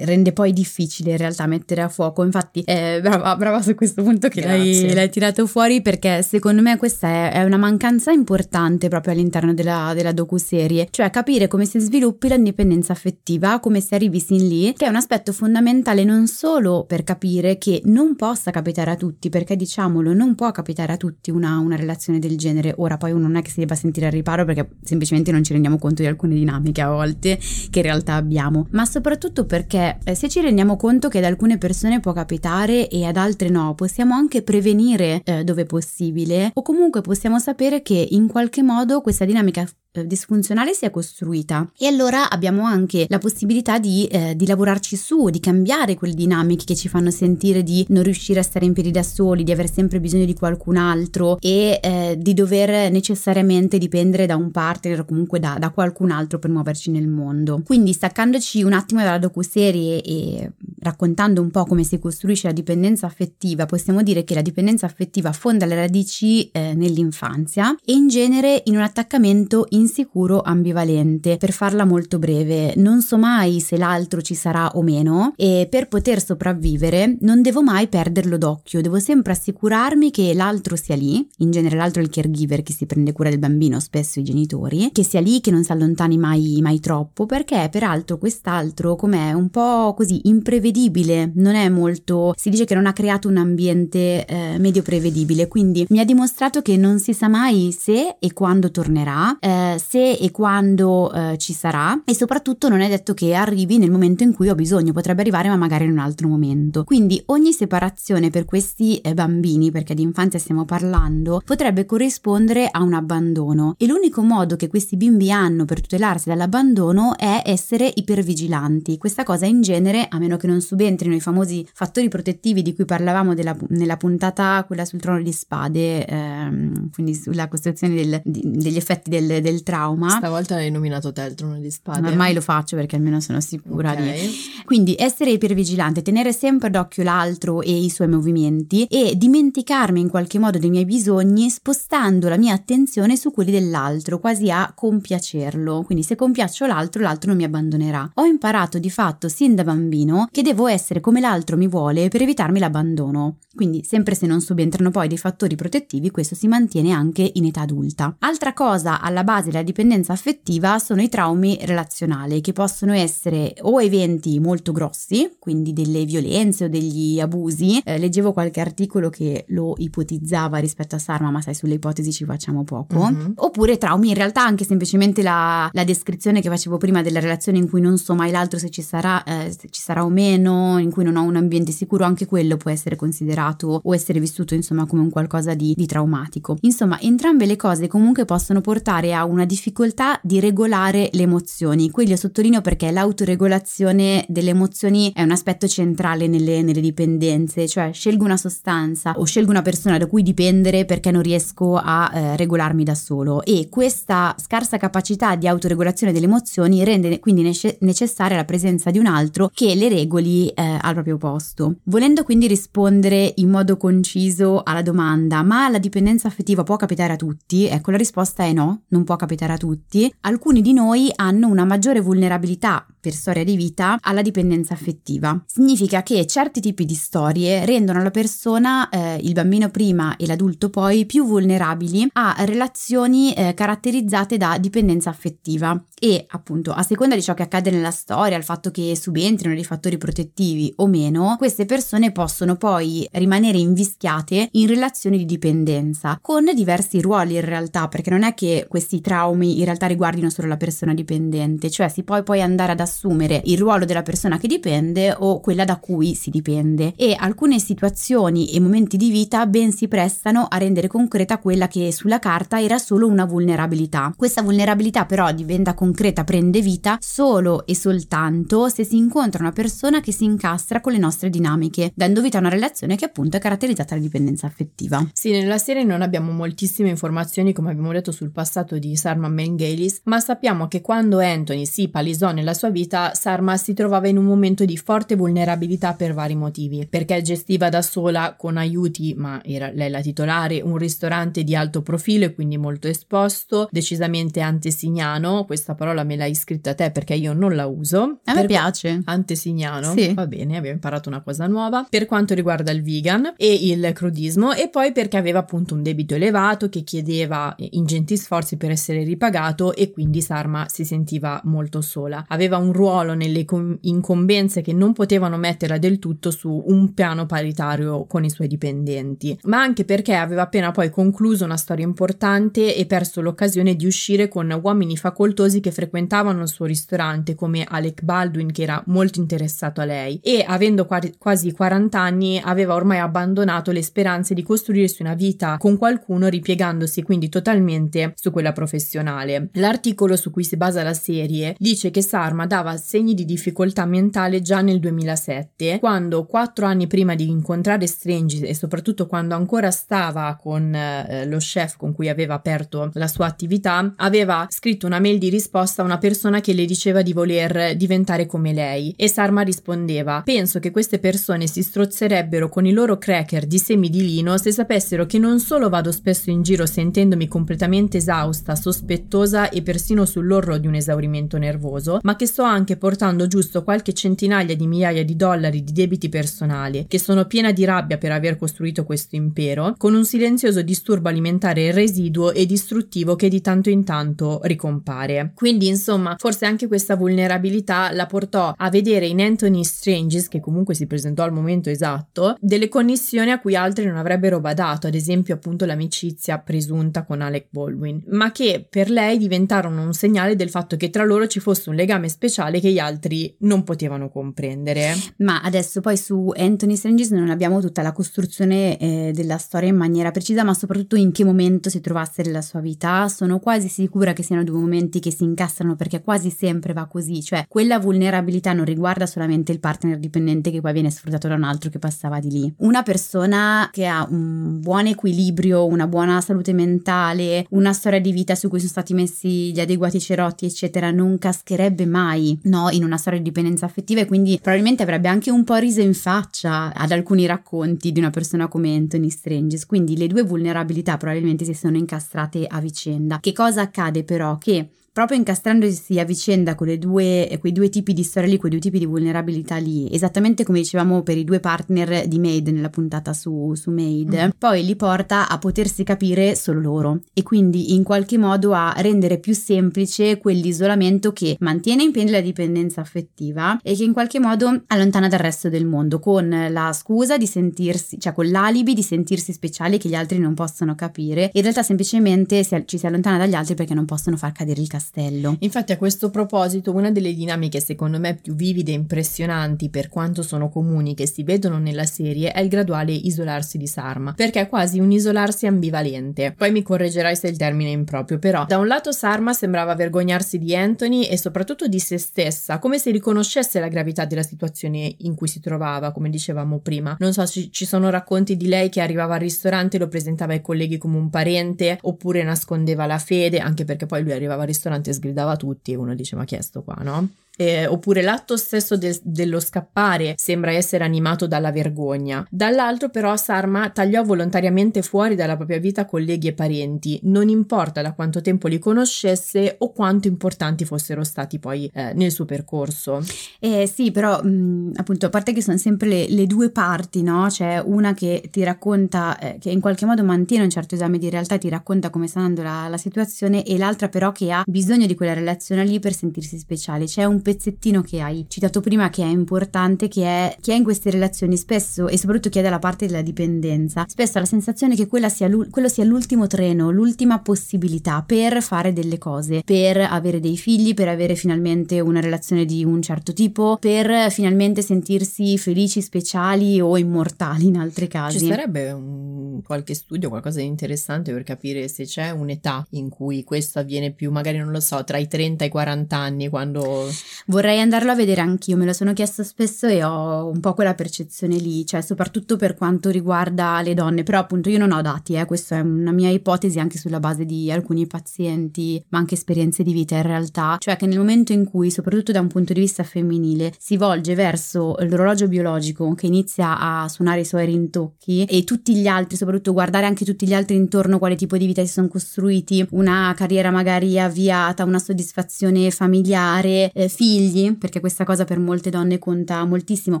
[0.00, 2.24] rende poi difficile in realtà mettere a fuoco.
[2.24, 6.76] Infatti, eh, brava, brava, su questo punto che l'hai, l'hai, tirato fuori perché secondo me
[6.76, 11.78] questa è, è una mancanza importante proprio all'interno della, della docuserie, cioè capire come si
[11.78, 16.84] sviluppi l'indipendenza affettiva, come si arrivi sin lì, che è un aspetto fondamentale non solo
[16.84, 21.30] per capire che non possa capitare a tutti, perché diciamolo, non può capitare a tutti
[21.30, 22.74] una, una relazione del genere.
[22.78, 25.52] Ora poi uno non è che si debba sentire al riparo perché semplicemente non ci
[25.52, 27.38] rendiamo conto di alcune dinamiche a volte
[27.70, 31.24] che in realtà abbiamo, ma soprattutto per perché eh, se ci rendiamo conto che ad
[31.24, 36.62] alcune persone può capitare e ad altre no, possiamo anche prevenire eh, dove possibile o
[36.62, 39.64] comunque possiamo sapere che in qualche modo questa dinamica
[40.02, 45.28] disfunzionale si è costruita e allora abbiamo anche la possibilità di, eh, di, lavorarci su,
[45.30, 48.90] di cambiare quelle dinamiche che ci fanno sentire di non riuscire a stare in piedi
[48.90, 54.26] da soli, di aver sempre bisogno di qualcun altro e eh, di dover necessariamente dipendere
[54.26, 57.62] da un partner o comunque da, da, qualcun altro per muoverci nel mondo.
[57.64, 63.06] Quindi staccandoci un attimo dalla docuserie e raccontando un po' come si costruisce la dipendenza
[63.06, 68.62] affettiva, possiamo dire che la dipendenza affettiva fonda le radici eh, nell'infanzia e in genere
[68.66, 71.36] in un attaccamento in insicuro ambivalente.
[71.36, 75.88] Per farla molto breve, non so mai se l'altro ci sarà o meno e per
[75.88, 81.50] poter sopravvivere non devo mai perderlo d'occhio, devo sempre assicurarmi che l'altro sia lì, in
[81.50, 85.04] genere l'altro è il caregiver che si prende cura del bambino, spesso i genitori, che
[85.04, 89.94] sia lì, che non si allontani mai, mai troppo, perché peraltro quest'altro com'è un po'
[89.94, 94.82] così imprevedibile, non è molto, si dice che non ha creato un ambiente eh, medio
[94.82, 99.73] prevedibile, quindi mi ha dimostrato che non si sa mai se e quando tornerà, eh,
[99.78, 104.22] se e quando eh, ci sarà e soprattutto non è detto che arrivi nel momento
[104.22, 106.84] in cui ho bisogno, potrebbe arrivare ma magari in un altro momento.
[106.84, 112.82] Quindi ogni separazione per questi eh, bambini, perché di infanzia stiamo parlando, potrebbe corrispondere a
[112.82, 118.98] un abbandono e l'unico modo che questi bimbi hanno per tutelarsi dall'abbandono è essere ipervigilanti.
[118.98, 122.84] Questa cosa in genere, a meno che non subentrino i famosi fattori protettivi di cui
[122.84, 128.42] parlavamo della, nella puntata, quella sul trono di spade, ehm, quindi sulla costruzione del, di,
[128.44, 130.10] degli effetti del, del, trauma.
[130.10, 132.06] Stavolta l'hai nominato te il trono di spade.
[132.06, 134.20] Ormai lo faccio perché almeno sono sicura okay.
[134.20, 134.32] di...
[134.64, 140.38] Quindi essere ipervigilante, tenere sempre d'occhio l'altro e i suoi movimenti e dimenticarmi in qualche
[140.38, 145.82] modo dei miei bisogni spostando la mia attenzione su quelli dell'altro, quasi a compiacerlo.
[145.82, 148.12] Quindi se compiaccio l'altro, l'altro non mi abbandonerà.
[148.14, 152.22] Ho imparato di fatto sin da bambino che devo essere come l'altro mi vuole per
[152.22, 153.38] evitarmi l'abbandono.
[153.54, 157.62] Quindi, sempre se non subentrano poi dei fattori protettivi, questo si mantiene anche in età
[157.62, 158.16] adulta.
[158.18, 163.80] Altra cosa alla base della dipendenza affettiva sono i traumi relazionali, che possono essere o
[163.80, 167.80] eventi molto grossi, quindi delle violenze o degli abusi.
[167.84, 172.24] Eh, leggevo qualche articolo che lo ipotizzava rispetto a Sarma, ma sai, sulle ipotesi ci
[172.24, 173.08] facciamo poco.
[173.08, 173.32] Mm-hmm.
[173.36, 177.68] Oppure traumi, in realtà anche semplicemente la, la, descrizione che facevo prima della relazione in
[177.68, 180.90] cui non so mai l'altro se ci sarà, eh, se ci sarà o meno, in
[180.90, 184.86] cui non ho un ambiente sicuro, anche quello può essere considerato o essere vissuto insomma
[184.86, 186.56] come un qualcosa di, di traumatico.
[186.62, 191.90] Insomma, entrambe le cose comunque possono portare a una difficoltà di regolare le emozioni.
[191.90, 197.92] Qui lo sottolineo perché l'autoregolazione delle emozioni è un aspetto centrale nelle, nelle dipendenze, cioè
[197.92, 202.36] scelgo una sostanza o scelgo una persona da cui dipendere perché non riesco a eh,
[202.36, 208.36] regolarmi da solo e questa scarsa capacità di autoregolazione delle emozioni rende quindi nece- necessaria
[208.36, 211.76] la presenza di un altro che le regoli eh, al proprio posto.
[211.84, 217.16] Volendo quindi rispondere in modo conciso alla domanda ma la dipendenza affettiva può capitare a
[217.16, 217.66] tutti?
[217.66, 220.12] Ecco la risposta è no, non può capitare a tutti.
[220.22, 225.42] Alcuni di noi hanno una maggiore vulnerabilità per storia di vita alla dipendenza affettiva.
[225.46, 230.70] Significa che certi tipi di storie rendono la persona, eh, il bambino prima e l'adulto
[230.70, 237.22] poi, più vulnerabili a relazioni eh, caratterizzate da dipendenza affettiva e appunto a seconda di
[237.22, 241.66] ciò che accade nella storia, al fatto che subentrino dei fattori protettivi o meno, queste
[241.66, 248.10] persone possono poi rimanere invischiate in relazioni di dipendenza con diversi ruoli in realtà, perché
[248.10, 252.20] non è che questi traumi in realtà riguardino solo la persona dipendente, cioè si può
[252.24, 256.30] poi andare ad assumere il ruolo della persona che dipende o quella da cui si
[256.30, 261.68] dipende e alcune situazioni e momenti di vita ben si prestano a rendere concreta quella
[261.68, 264.12] che sulla carta era solo una vulnerabilità.
[264.16, 270.00] Questa vulnerabilità però diventa concreta, prende vita solo e soltanto se si incontra una persona
[270.00, 273.40] che si incastra con le nostre dinamiche, dando vita a una relazione che appunto è
[273.40, 275.06] caratterizzata dalla dipendenza affettiva.
[275.12, 280.00] Sì, nella serie non abbiamo moltissime informazioni come abbiamo detto sul passato di Sarma Mengelis,
[280.04, 284.24] ma sappiamo che quando Anthony si palisò nella sua vita Sarma si trovava in un
[284.24, 289.70] momento di forte vulnerabilità per vari motivi, perché gestiva da sola con aiuti, ma era
[289.70, 295.74] lei la titolare, un ristorante di alto profilo e quindi molto esposto, decisamente antesignano, questa
[295.74, 298.20] parola me l'hai scritta te perché io non la uso.
[298.24, 299.02] A me piace.
[299.04, 299.92] Antesignano?
[299.92, 300.14] Sì.
[300.14, 301.86] Va bene, abbiamo imparato una cosa nuova.
[301.90, 306.14] Per quanto riguarda il vegan e il crudismo e poi perché aveva appunto un debito
[306.14, 312.24] elevato che chiedeva ingenti sforzi per essere ripagato e quindi Sarma si sentiva molto sola.
[312.28, 313.44] Aveva un ruolo nelle
[313.80, 319.38] incombenze che non potevano metterla del tutto su un piano paritario con i suoi dipendenti,
[319.44, 324.28] ma anche perché aveva appena poi concluso una storia importante e perso l'occasione di uscire
[324.28, 329.80] con uomini facoltosi che frequentavano il suo ristorante come Alec Baldwin che era molto interessato
[329.80, 330.20] a lei.
[330.22, 330.86] E avendo
[331.18, 337.02] quasi 40 anni aveva ormai abbandonato le speranze di costruirsi una vita con qualcuno ripiegandosi
[337.02, 338.52] quindi totalmente su quella
[338.84, 339.48] professionale.
[339.54, 344.42] L'articolo su cui si basa la serie dice che Sarma dava segni di difficoltà mentale
[344.42, 350.38] già nel 2007, quando quattro anni prima di incontrare Strange e soprattutto quando ancora stava
[350.40, 355.18] con eh, lo chef con cui aveva aperto la sua attività, aveva scritto una mail
[355.18, 359.42] di risposta a una persona che le diceva di voler diventare come lei e Sarma
[359.42, 364.36] rispondeva penso che queste persone si strozzerebbero con i loro cracker di semi di lino
[364.36, 370.04] se sapessero che non solo vado spesso in giro sentendomi completamente esausta, sospettosa e persino
[370.04, 375.04] sull'orlo di un esaurimento nervoso, ma che sto anche portando giusto qualche centinaia di migliaia
[375.04, 379.74] di dollari di debiti personali, che sono piena di rabbia per aver costruito questo impero,
[379.78, 385.32] con un silenzioso disturbo alimentare residuo e distruttivo che di tanto in tanto ricompare.
[385.34, 390.74] Quindi, insomma, forse anche questa vulnerabilità la portò a vedere in Anthony Stranges, che comunque
[390.74, 395.34] si presentò al momento esatto, delle connessioni a cui altri non avrebbero badato, ad esempio
[395.34, 400.76] appunto l'amicizia presunta con Alec Baldwin, ma che per lei diventarono un segnale del fatto
[400.76, 404.94] che tra loro ci fosse un legame speciale che gli altri non potevano comprendere.
[405.18, 409.76] Ma adesso poi su Anthony Stranges non abbiamo tutta la costruzione eh, della storia in
[409.76, 413.08] maniera precisa, ma soprattutto in che momento si trovasse nella sua vita.
[413.08, 417.22] Sono quasi sicura che siano due momenti che si incastrano perché quasi sempre va così,
[417.22, 421.44] cioè quella vulnerabilità non riguarda solamente il partner dipendente che poi viene sfruttato da un
[421.44, 422.54] altro che passava di lì.
[422.58, 428.34] Una persona che ha un buon equilibrio, una buona salute mentale, una storia di vita
[428.34, 432.96] su cui sono stati messi gli adeguati cerotti, eccetera, non cascherebbe mai no, in una
[432.96, 436.92] storia di dipendenza affettiva e quindi probabilmente avrebbe anche un po' riso in faccia ad
[436.92, 439.66] alcuni racconti di una persona come Anthony Stranges.
[439.66, 443.18] Quindi le due vulnerabilità probabilmente si sono incastrate a vicenda.
[443.20, 444.38] Che cosa accade però?
[444.38, 448.60] Che proprio incastrandosi a vicenda con due, quei due tipi di storia lì, quei due
[448.60, 453.12] tipi di vulnerabilità lì, esattamente come dicevamo per i due partner di Maid nella puntata
[453.12, 454.28] su, su Maid, mm.
[454.38, 459.18] poi li porta a potersi capire solo loro e quindi in qualche modo a rendere
[459.18, 464.62] più semplice quell'isolamento che mantiene in piedi la dipendenza affettiva e che in qualche modo
[464.68, 469.32] allontana dal resto del mondo con la scusa di sentirsi, cioè con l'alibi di sentirsi
[469.32, 471.30] speciali che gli altri non possono capire.
[471.32, 474.82] In realtà semplicemente ci si allontana dagli altri perché non possono far cadere il castello
[474.84, 475.36] castello.
[475.40, 480.22] Infatti a questo proposito una delle dinamiche secondo me più vivide e impressionanti per quanto
[480.22, 484.48] sono comuni che si vedono nella serie è il graduale isolarsi di Sarma, perché è
[484.48, 486.34] quasi un isolarsi ambivalente.
[486.36, 490.38] Poi mi correggerai se il termine è improprio, però da un lato Sarma sembrava vergognarsi
[490.38, 495.14] di Anthony e soprattutto di se stessa, come se riconoscesse la gravità della situazione in
[495.14, 496.96] cui si trovava, come dicevamo prima.
[496.98, 500.32] Non so, ci, ci sono racconti di lei che arrivava al ristorante e lo presentava
[500.32, 504.48] ai colleghi come un parente, oppure nascondeva la fede, anche perché poi lui arrivava al
[504.48, 507.08] ristorante ristorante sgridava tutti e uno dice ma chi è sto qua, no?
[507.36, 512.26] Eh, oppure l'atto stesso de- dello scappare sembra essere animato dalla vergogna.
[512.30, 517.92] Dall'altro però Sarma tagliò volontariamente fuori dalla propria vita colleghi e parenti, non importa da
[517.92, 523.02] quanto tempo li conoscesse o quanto importanti fossero stati poi eh, nel suo percorso.
[523.38, 527.26] Eh sì, però mh, appunto a parte che sono sempre le, le, due parti, no?
[527.28, 531.10] C'è una che ti racconta, eh, che in qualche modo mantiene un certo esame di
[531.10, 534.86] realtà, ti racconta come sta andando la, la situazione e l'altra però che ha bisogno
[534.86, 536.84] di quella relazione lì per sentirsi speciale.
[536.84, 540.62] C'è un pezzettino che hai citato prima che è importante, che è chi è in
[540.62, 544.76] queste relazioni spesso e soprattutto chi è dalla parte della dipendenza, spesso ha la sensazione
[544.76, 550.36] che sia quello sia l'ultimo treno, l'ultima possibilità per fare delle cose, per avere dei
[550.36, 556.60] figli, per avere finalmente una relazione di un certo tipo, per finalmente sentirsi felici, speciali
[556.60, 558.18] o immortali in altri casi.
[558.18, 563.24] Ci sarebbe un, qualche studio, qualcosa di interessante per capire se c'è un'età in cui
[563.24, 566.88] questo avviene più, magari non lo so, tra i 30 e i 40 anni, quando
[567.26, 570.74] Vorrei andarlo a vedere anch'io, me lo sono chiesto spesso e ho un po' quella
[570.74, 575.14] percezione lì, cioè soprattutto per quanto riguarda le donne, però appunto io non ho dati,
[575.14, 579.62] eh, questa è una mia ipotesi anche sulla base di alcuni pazienti, ma anche esperienze
[579.62, 582.60] di vita in realtà, cioè che nel momento in cui, soprattutto da un punto di
[582.60, 588.44] vista femminile, si volge verso l'orologio biologico che inizia a suonare i suoi rintocchi e
[588.44, 591.72] tutti gli altri, soprattutto guardare anche tutti gli altri intorno, quale tipo di vita si
[591.72, 598.38] sono costruiti, una carriera magari avviata, una soddisfazione familiare, eh, figli, perché questa cosa per
[598.38, 600.00] molte donne conta moltissimo,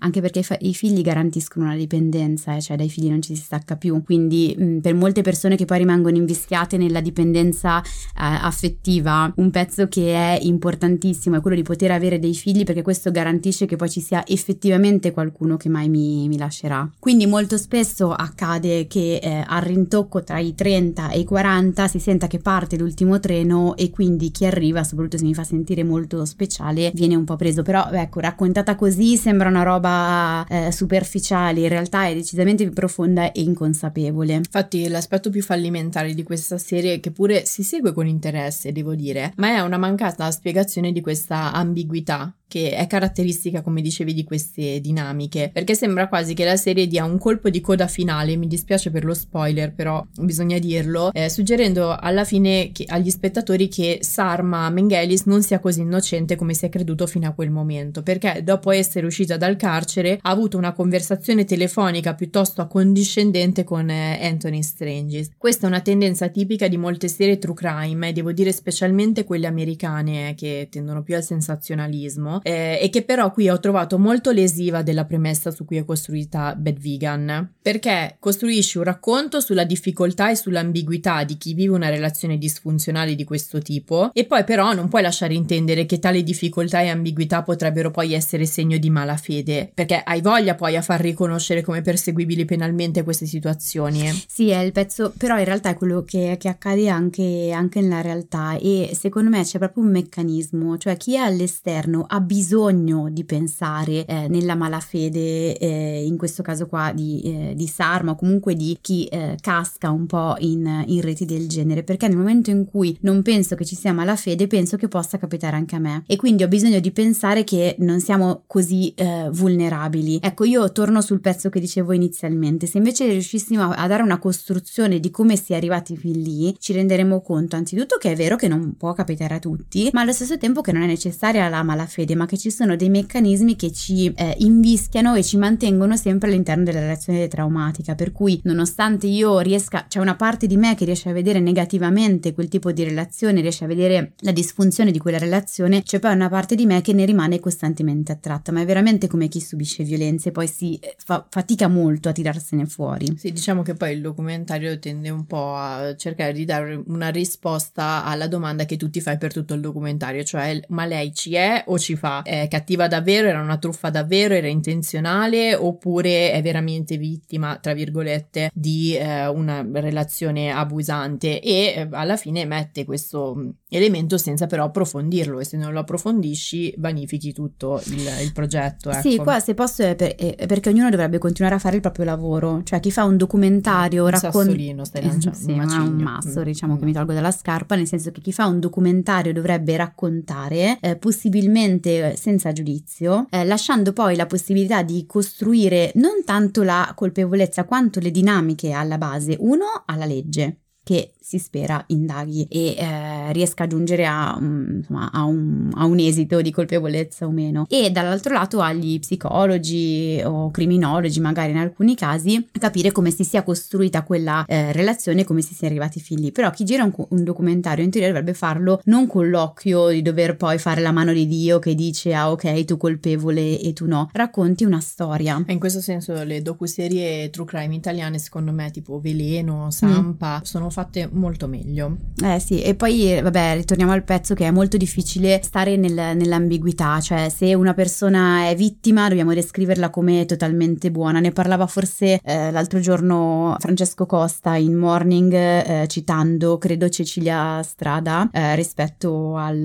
[0.00, 3.76] anche perché i figli garantiscono una dipendenza, eh, cioè dai figli non ci si stacca
[3.76, 4.02] più.
[4.04, 9.88] Quindi mh, per molte persone che poi rimangono invischiate nella dipendenza eh, affettiva, un pezzo
[9.88, 13.88] che è importantissimo è quello di poter avere dei figli perché questo garantisce che poi
[13.88, 16.86] ci sia effettivamente qualcuno che mai mi, mi lascerà.
[16.98, 21.98] Quindi molto spesso accade che eh, al rintocco tra i 30 e i 40 si
[21.98, 26.26] senta che parte l'ultimo treno e quindi chi arriva, soprattutto se mi fa sentire molto
[26.26, 31.68] speciale, viene un po' preso, però ecco, raccontata così sembra una roba eh, superficiale, in
[31.68, 34.32] realtà è decisamente più profonda e inconsapevole.
[34.34, 39.32] Infatti l'aspetto più fallimentare di questa serie, che pure si segue con interesse, devo dire,
[39.36, 44.80] ma è una mancata spiegazione di questa ambiguità che è caratteristica, come dicevi, di queste
[44.80, 48.90] dinamiche, perché sembra quasi che la serie dia un colpo di coda finale, mi dispiace
[48.90, 54.68] per lo spoiler, però bisogna dirlo, eh, suggerendo alla fine che, agli spettatori che Sarma
[54.68, 58.72] Mengelis non sia così innocente come si è creduto fino a quel momento, perché dopo
[58.72, 65.30] essere uscita dal carcere ha avuto una conversazione telefonica piuttosto accondiscendente con eh, Anthony Stranges.
[65.38, 69.46] Questa è una tendenza tipica di molte serie true crime e devo dire specialmente quelle
[69.46, 74.30] americane eh, che tendono più al sensazionalismo eh, e che però qui ho trovato molto
[74.30, 80.30] lesiva della premessa su cui è costruita Bad Vegan, perché costruisce un racconto sulla difficoltà
[80.30, 84.88] e sull'ambiguità di chi vive una relazione disfunzionale di questo tipo e poi però non
[84.88, 90.00] puoi lasciare intendere che tale difficoltà e ambiguità potrebbero poi essere segno di malafede, perché
[90.04, 94.08] hai voglia poi a far riconoscere come perseguibili penalmente queste situazioni.
[94.26, 98.00] Sì, è il pezzo, però in realtà è quello che, che accade anche, anche nella
[98.00, 103.24] realtà e secondo me c'è proprio un meccanismo, cioè chi è all'esterno ha bisogno di
[103.24, 108.54] pensare eh, nella malafede, eh, in questo caso qua di, eh, di Sarma o comunque
[108.54, 112.66] di chi eh, casca un po' in, in reti del genere, perché nel momento in
[112.66, 116.04] cui non penso che ci sia malafede, penso che possa capitare anche a me.
[116.06, 120.20] E quindi ho bisogno di pensare che non siamo così eh, vulnerabili.
[120.22, 124.20] Ecco, io torno sul pezzo che dicevo inizialmente, se invece riuscissimo a, a dare una
[124.20, 128.36] costruzione di come si è arrivati fin lì, ci renderemo conto anzitutto che è vero
[128.36, 131.64] che non può capitare a tutti, ma allo stesso tempo che non è necessaria la
[131.64, 136.28] malafede, ma che ci sono dei meccanismi che ci eh, invischiano e ci mantengono sempre
[136.28, 140.84] all'interno della relazione traumatica, per cui nonostante io riesca, c'è una parte di me che
[140.84, 145.16] riesce a vedere negativamente quel tipo di relazione, riesce a vedere la disfunzione di quella
[145.16, 149.06] relazione, c'è poi una parte di me che ne rimane costantemente attratta, ma è veramente
[149.06, 153.16] come chi subisce violenze, poi si eh, fa fatica molto a tirarsene fuori.
[153.16, 158.04] Sì, diciamo che poi il documentario tende un po' a cercare di dare una risposta
[158.04, 161.64] alla domanda che tu ti fai per tutto il documentario, cioè ma lei ci è
[161.66, 162.09] o ci fa?
[162.22, 163.28] È cattiva davvero?
[163.28, 164.34] Era una truffa davvero?
[164.34, 165.54] Era intenzionale?
[165.54, 171.40] Oppure è veramente vittima, tra virgolette, di eh, una relazione abusante?
[171.40, 175.80] E eh, alla fine mette questo mm, elemento senza però approfondirlo e se non lo
[175.80, 178.90] approfondisci vanifichi tutto il, il progetto.
[178.90, 179.08] Ecco.
[179.08, 182.04] Sì, qua se posso è, per, è, perché ognuno dovrebbe continuare a fare il proprio
[182.04, 184.50] lavoro, cioè chi fa un documentario racconta...
[184.84, 186.78] stai lanciando, sì, un, un masso, diciamo mm.
[186.78, 190.96] che mi tolgo dalla scarpa, nel senso che chi fa un documentario dovrebbe raccontare, eh,
[190.96, 198.00] possibilmente senza giudizio, eh, lasciando poi la possibilità di costruire non tanto la colpevolezza quanto
[198.00, 203.66] le dinamiche alla base, uno alla legge che si spera indaghi e eh, riesca a
[203.66, 207.66] giungere a, um, insomma, a, un, a, un, esito di colpevolezza o meno.
[207.68, 213.42] E dall'altro lato agli psicologi o criminologi, magari in alcuni casi, capire come si sia
[213.42, 216.32] costruita quella eh, relazione e come si sia arrivati fin lì.
[216.32, 220.36] Però chi gira un, un, documentario in teoria dovrebbe farlo non con l'occhio di dover
[220.36, 224.08] poi fare la mano di Dio che dice ah ok tu colpevole e tu no.
[224.12, 225.42] Racconti una storia.
[225.46, 230.44] E in questo senso le docuserie true crime italiane secondo me tipo Veleno, Sampa mm.
[230.44, 231.96] sono fatte molto meglio.
[232.22, 237.00] Eh sì, e poi vabbè, ritorniamo al pezzo che è molto difficile stare nel, nell'ambiguità,
[237.00, 241.20] cioè se una persona è vittima dobbiamo descriverla come totalmente buona.
[241.20, 248.28] Ne parlava forse eh, l'altro giorno Francesco Costa in Morning eh, citando, credo, Cecilia Strada
[248.32, 249.56] eh, rispetto al,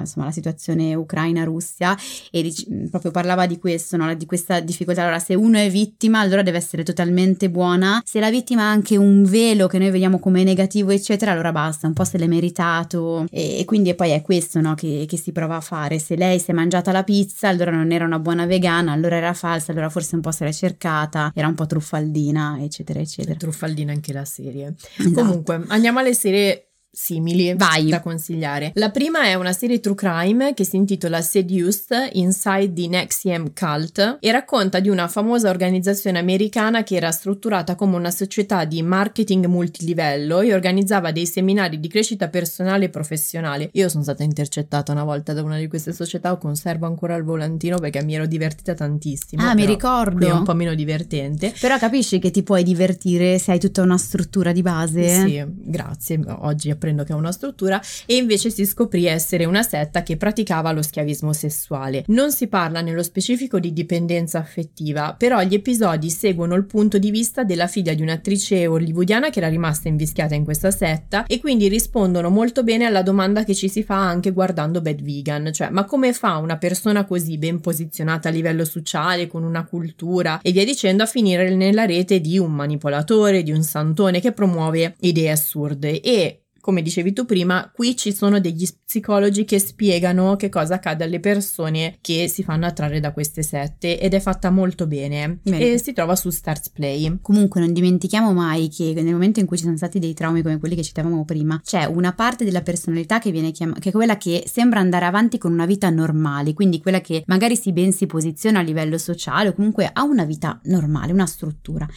[0.00, 1.96] insomma, alla situazione Ucraina-Russia
[2.30, 4.12] e dic- proprio parlava di questo, no?
[4.14, 5.02] di questa difficoltà.
[5.02, 8.02] Allora, se uno è vittima, allora deve essere totalmente buona.
[8.04, 11.86] Se la vittima ha anche un velo che noi vediamo come negativo eccetera, allora basta,
[11.86, 15.32] un po' se l'è meritato e, e quindi poi è questo no, che, che, si
[15.32, 15.98] prova a fare.
[15.98, 19.34] Se lei si è mangiata la pizza, allora non era una buona vegana, allora era
[19.34, 23.36] falsa, allora forse un po' se l'è cercata, era un po' truffaldina, eccetera, eccetera.
[23.36, 24.74] Truffaldina anche la serie.
[24.96, 25.14] Esatto.
[25.14, 27.88] Comunque, andiamo alle serie simili Vai.
[27.88, 28.72] da consigliare.
[28.74, 34.18] La prima è una serie true crime che si intitola Seduced Inside the NXIVM Cult
[34.20, 39.46] e racconta di una famosa organizzazione americana che era strutturata come una società di marketing
[39.46, 43.70] multilivello e organizzava dei seminari di crescita personale e professionale.
[43.74, 47.78] Io sono stata intercettata una volta da una di queste società, conservo ancora il volantino
[47.78, 49.42] perché mi ero divertita tantissimo.
[49.42, 50.26] Ah, mi ricordo.
[50.26, 51.54] È un po' meno divertente.
[51.60, 55.08] Però capisci che ti puoi divertire se hai tutta una struttura di base.
[55.08, 56.20] Sì, grazie.
[56.26, 60.72] Oggi apprendo che è una struttura, e invece si scoprì essere una setta che praticava
[60.72, 62.04] lo schiavismo sessuale.
[62.06, 67.10] Non si parla nello specifico di dipendenza affettiva, però gli episodi seguono il punto di
[67.10, 71.68] vista della figlia di un'attrice hollywoodiana che era rimasta invischiata in questa setta e quindi
[71.68, 75.84] rispondono molto bene alla domanda che ci si fa anche guardando Bad Vegan, cioè ma
[75.84, 80.64] come fa una persona così ben posizionata a livello sociale, con una cultura e via
[80.64, 86.00] dicendo a finire nella rete di un manipolatore, di un santone che promuove idee assurde
[86.00, 91.04] e come dicevi tu prima, qui ci sono degli psicologi che spiegano che cosa accade
[91.04, 95.72] alle persone che si fanno attrarre da queste sette ed è fatta molto bene, bene.
[95.72, 97.18] e si trova su Stars Play.
[97.22, 100.58] Comunque non dimentichiamo mai che nel momento in cui ci sono stati dei traumi come
[100.58, 104.16] quelli che citavamo prima, c'è una parte della personalità che viene chiamata, che è quella
[104.16, 108.06] che sembra andare avanti con una vita normale, quindi quella che magari si ben si
[108.06, 111.88] posiziona a livello sociale o comunque ha una vita normale, una struttura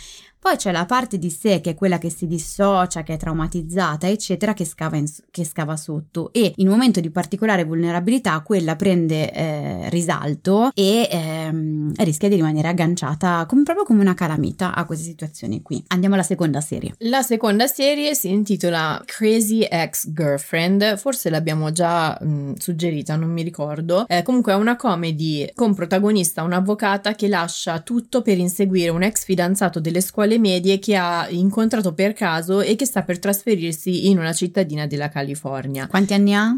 [0.43, 4.09] Poi c'è la parte di sé che è quella che si dissocia, che è traumatizzata,
[4.09, 8.75] eccetera, che scava, in, che scava sotto e in un momento di particolare vulnerabilità quella
[8.75, 14.83] prende eh, risalto e ehm, rischia di rimanere agganciata come, proprio come una calamita a
[14.83, 15.81] queste situazioni qui.
[15.87, 16.93] Andiamo alla seconda serie.
[16.97, 23.43] La seconda serie si intitola Crazy Ex Girlfriend, forse l'abbiamo già mh, suggerita, non mi
[23.43, 24.05] ricordo.
[24.09, 29.23] Eh, comunque è una comedy con protagonista un'avvocata che lascia tutto per inseguire un ex
[29.23, 34.17] fidanzato delle scuole medie che ha incontrato per caso e che sta per trasferirsi in
[34.17, 35.87] una cittadina della California.
[35.87, 36.57] Quanti anni ha?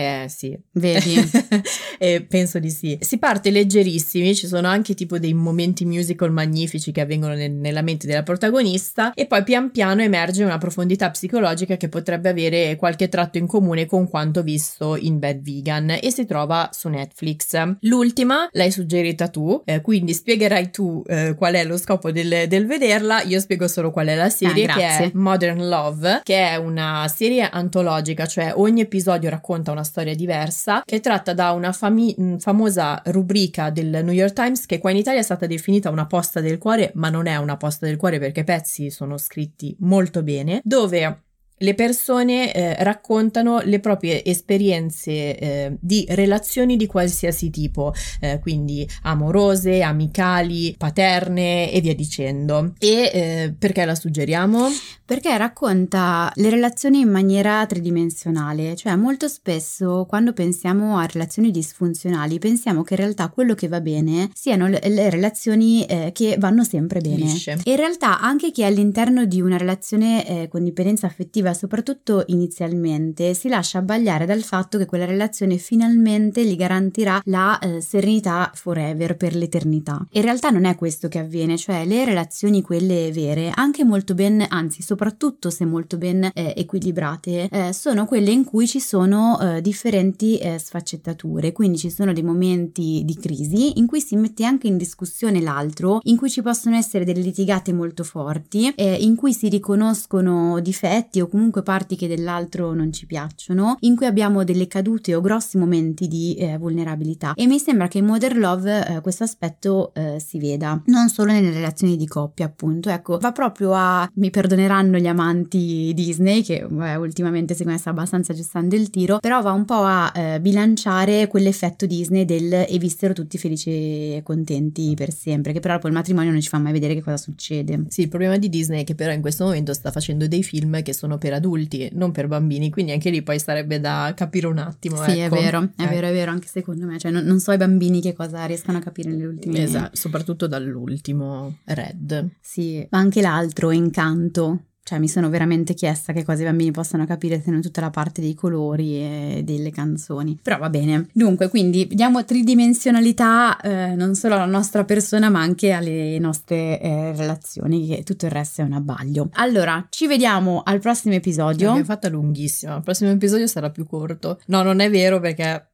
[0.00, 0.56] Eh sì.
[0.74, 1.16] Vedi?
[1.98, 2.96] eh, penso di sì.
[3.00, 7.82] Si parte leggerissimi, ci sono anche tipo dei momenti musical magnifici che avvengono nel, nella
[7.82, 13.08] mente della protagonista e poi pian piano emerge una profondità psicologica che potrebbe avere qualche
[13.08, 17.60] tratto in comune con quanto visto in Bad Vegan e si trova su Netflix.
[17.80, 22.66] L'ultima l'hai suggerita tu, eh, quindi spiegherai tu eh, qual è lo scopo del, del,
[22.66, 26.54] vederla, io spiego solo qual è la serie ah, che è Modern Love, che è
[26.54, 31.72] una serie antologica, cioè ogni episodio racconta una storia diversa, che è tratta da una
[31.72, 36.06] fami- famosa rubrica del New York Times che qua in Italia è stata definita una
[36.06, 39.74] posta del cuore, ma non è una posta del cuore perché i pezzi sono scritti
[39.80, 41.22] molto bene, dove
[41.58, 48.88] le persone eh, raccontano le proprie esperienze eh, di relazioni di qualsiasi tipo, eh, quindi
[49.02, 52.74] amorose, amicali, paterne e via dicendo.
[52.78, 54.66] E eh, perché la suggeriamo?
[55.04, 62.38] Perché racconta le relazioni in maniera tridimensionale, cioè molto spesso quando pensiamo a relazioni disfunzionali
[62.38, 66.62] pensiamo che in realtà quello che va bene siano le, le relazioni eh, che vanno
[66.64, 67.16] sempre bene.
[67.16, 67.58] Lisce.
[67.64, 71.54] E in realtà anche chi è all'interno di una relazione eh, con dipendenza affettiva affettiva,
[71.54, 77.80] soprattutto inizialmente, si lascia abbagliare dal fatto che quella relazione finalmente gli garantirà la eh,
[77.80, 80.04] serenità forever per l'eternità.
[80.12, 84.44] In realtà non è questo che avviene, cioè le relazioni quelle vere, anche molto ben,
[84.48, 89.60] anzi soprattutto se molto ben eh, equilibrate, eh, sono quelle in cui ci sono eh,
[89.60, 94.66] differenti eh, sfaccettature, quindi ci sono dei momenti di crisi in cui si mette anche
[94.66, 99.32] in discussione l'altro, in cui ci possono essere delle litigate molto forti, eh, in cui
[99.32, 104.42] si riconoscono difetti o comunque comunque parti che dell'altro non ci piacciono, in cui abbiamo
[104.42, 107.34] delle cadute o grossi momenti di eh, vulnerabilità.
[107.34, 111.30] E mi sembra che in Modern Love eh, questo aspetto eh, si veda, non solo
[111.30, 112.90] nelle relazioni di coppia, appunto.
[112.90, 117.90] Ecco, va proprio a, mi perdoneranno gli amanti Disney, che beh, ultimamente secondo me sta
[117.90, 122.78] abbastanza gestando il tiro, però va un po' a eh, bilanciare quell'effetto Disney del e
[122.78, 126.58] vissero tutti felici e contenti per sempre, che però poi il matrimonio non ci fa
[126.58, 127.84] mai vedere che cosa succede.
[127.86, 130.82] Sì, il problema di Disney è che però in questo momento sta facendo dei film
[130.82, 134.46] che sono per per adulti, non per bambini, quindi anche lì poi sarebbe da capire
[134.46, 134.96] un attimo.
[135.02, 135.34] Sì, ecco.
[135.34, 135.86] è vero, è eh.
[135.86, 138.78] vero, è vero, anche secondo me, cioè non, non, so i bambini che cosa riescono
[138.78, 142.30] a capire negli ultimi Esatto, soprattutto dall'ultimo Red.
[142.40, 147.04] Sì, ma anche l'altro, Incanto, cioè, mi sono veramente chiesta che cosa i bambini possano
[147.04, 150.38] capire se non tutta la parte dei colori e delle canzoni.
[150.42, 151.08] Però va bene.
[151.12, 157.12] Dunque, quindi diamo tridimensionalità eh, non solo alla nostra persona, ma anche alle nostre eh,
[157.14, 159.28] relazioni, che tutto il resto è un abbaglio.
[159.34, 161.66] Allora, ci vediamo al prossimo episodio.
[161.66, 162.76] L'abbiamo fatta lunghissima.
[162.76, 164.40] Il prossimo episodio sarà più corto.
[164.46, 165.68] No, non è vero perché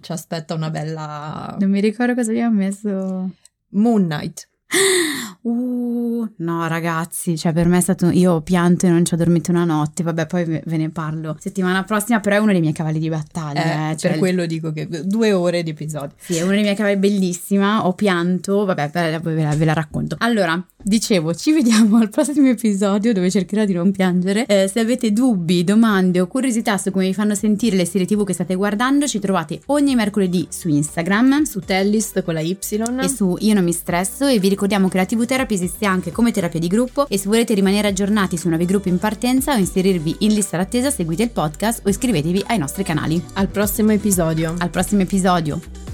[0.00, 1.54] ci aspetta una bella.
[1.60, 3.30] Non mi ricordo cosa abbiamo messo.
[3.72, 4.48] Moon Knight.
[5.48, 8.10] Uh, no, ragazzi, cioè per me è stato.
[8.10, 10.02] Io ho pianto e non ci ho dormito una notte.
[10.02, 12.20] Vabbè, poi ve ne parlo settimana prossima.
[12.20, 13.88] Però è uno dei miei cavalli di battaglia.
[13.88, 16.14] Eh, eh, cioè per quello dico che due ore di episodio.
[16.18, 17.86] Sì, è uno dei miei cavalli bellissima.
[17.86, 18.66] Ho pianto.
[18.66, 20.16] Vabbè, poi ve la, ve la racconto.
[20.18, 24.46] Allora, dicevo, ci vediamo al prossimo episodio dove cercherò di non piangere.
[24.46, 28.24] Eh, se avete dubbi, domande o curiosità su come vi fanno sentire le serie TV
[28.24, 32.56] che state guardando, ci trovate ogni mercoledì su Instagram, su Tellist con la Y
[33.00, 34.26] e su Io non mi stresso.
[34.26, 37.28] E vi ricordiamo che la TV Therapy esiste anche come terapia di gruppo e se
[37.28, 41.30] volete rimanere aggiornati su nuovi gruppi in partenza o inserirvi in lista d'attesa seguite il
[41.30, 43.22] podcast o iscrivetevi ai nostri canali.
[43.34, 44.54] Al prossimo episodio.
[44.58, 45.87] Al prossimo episodio.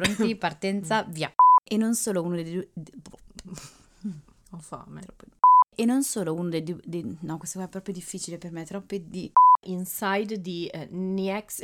[0.00, 0.36] Pronti?
[0.36, 1.32] Partenza, via.
[1.64, 2.68] E non solo uno dei due...
[4.52, 5.02] Ho fame.
[5.74, 6.80] E non solo uno dei due...
[7.20, 9.30] No, questo qua è proprio difficile per me, troppe di...
[9.64, 11.60] Inside di uh, Niex...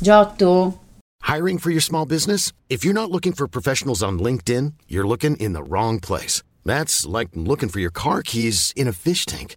[0.00, 0.80] Giotto.
[1.22, 2.52] Hiring for your small business?
[2.68, 6.42] If you're not looking for professionals on LinkedIn, you're looking in the wrong place.
[6.64, 9.56] That's like looking for your car keys in a fish tank.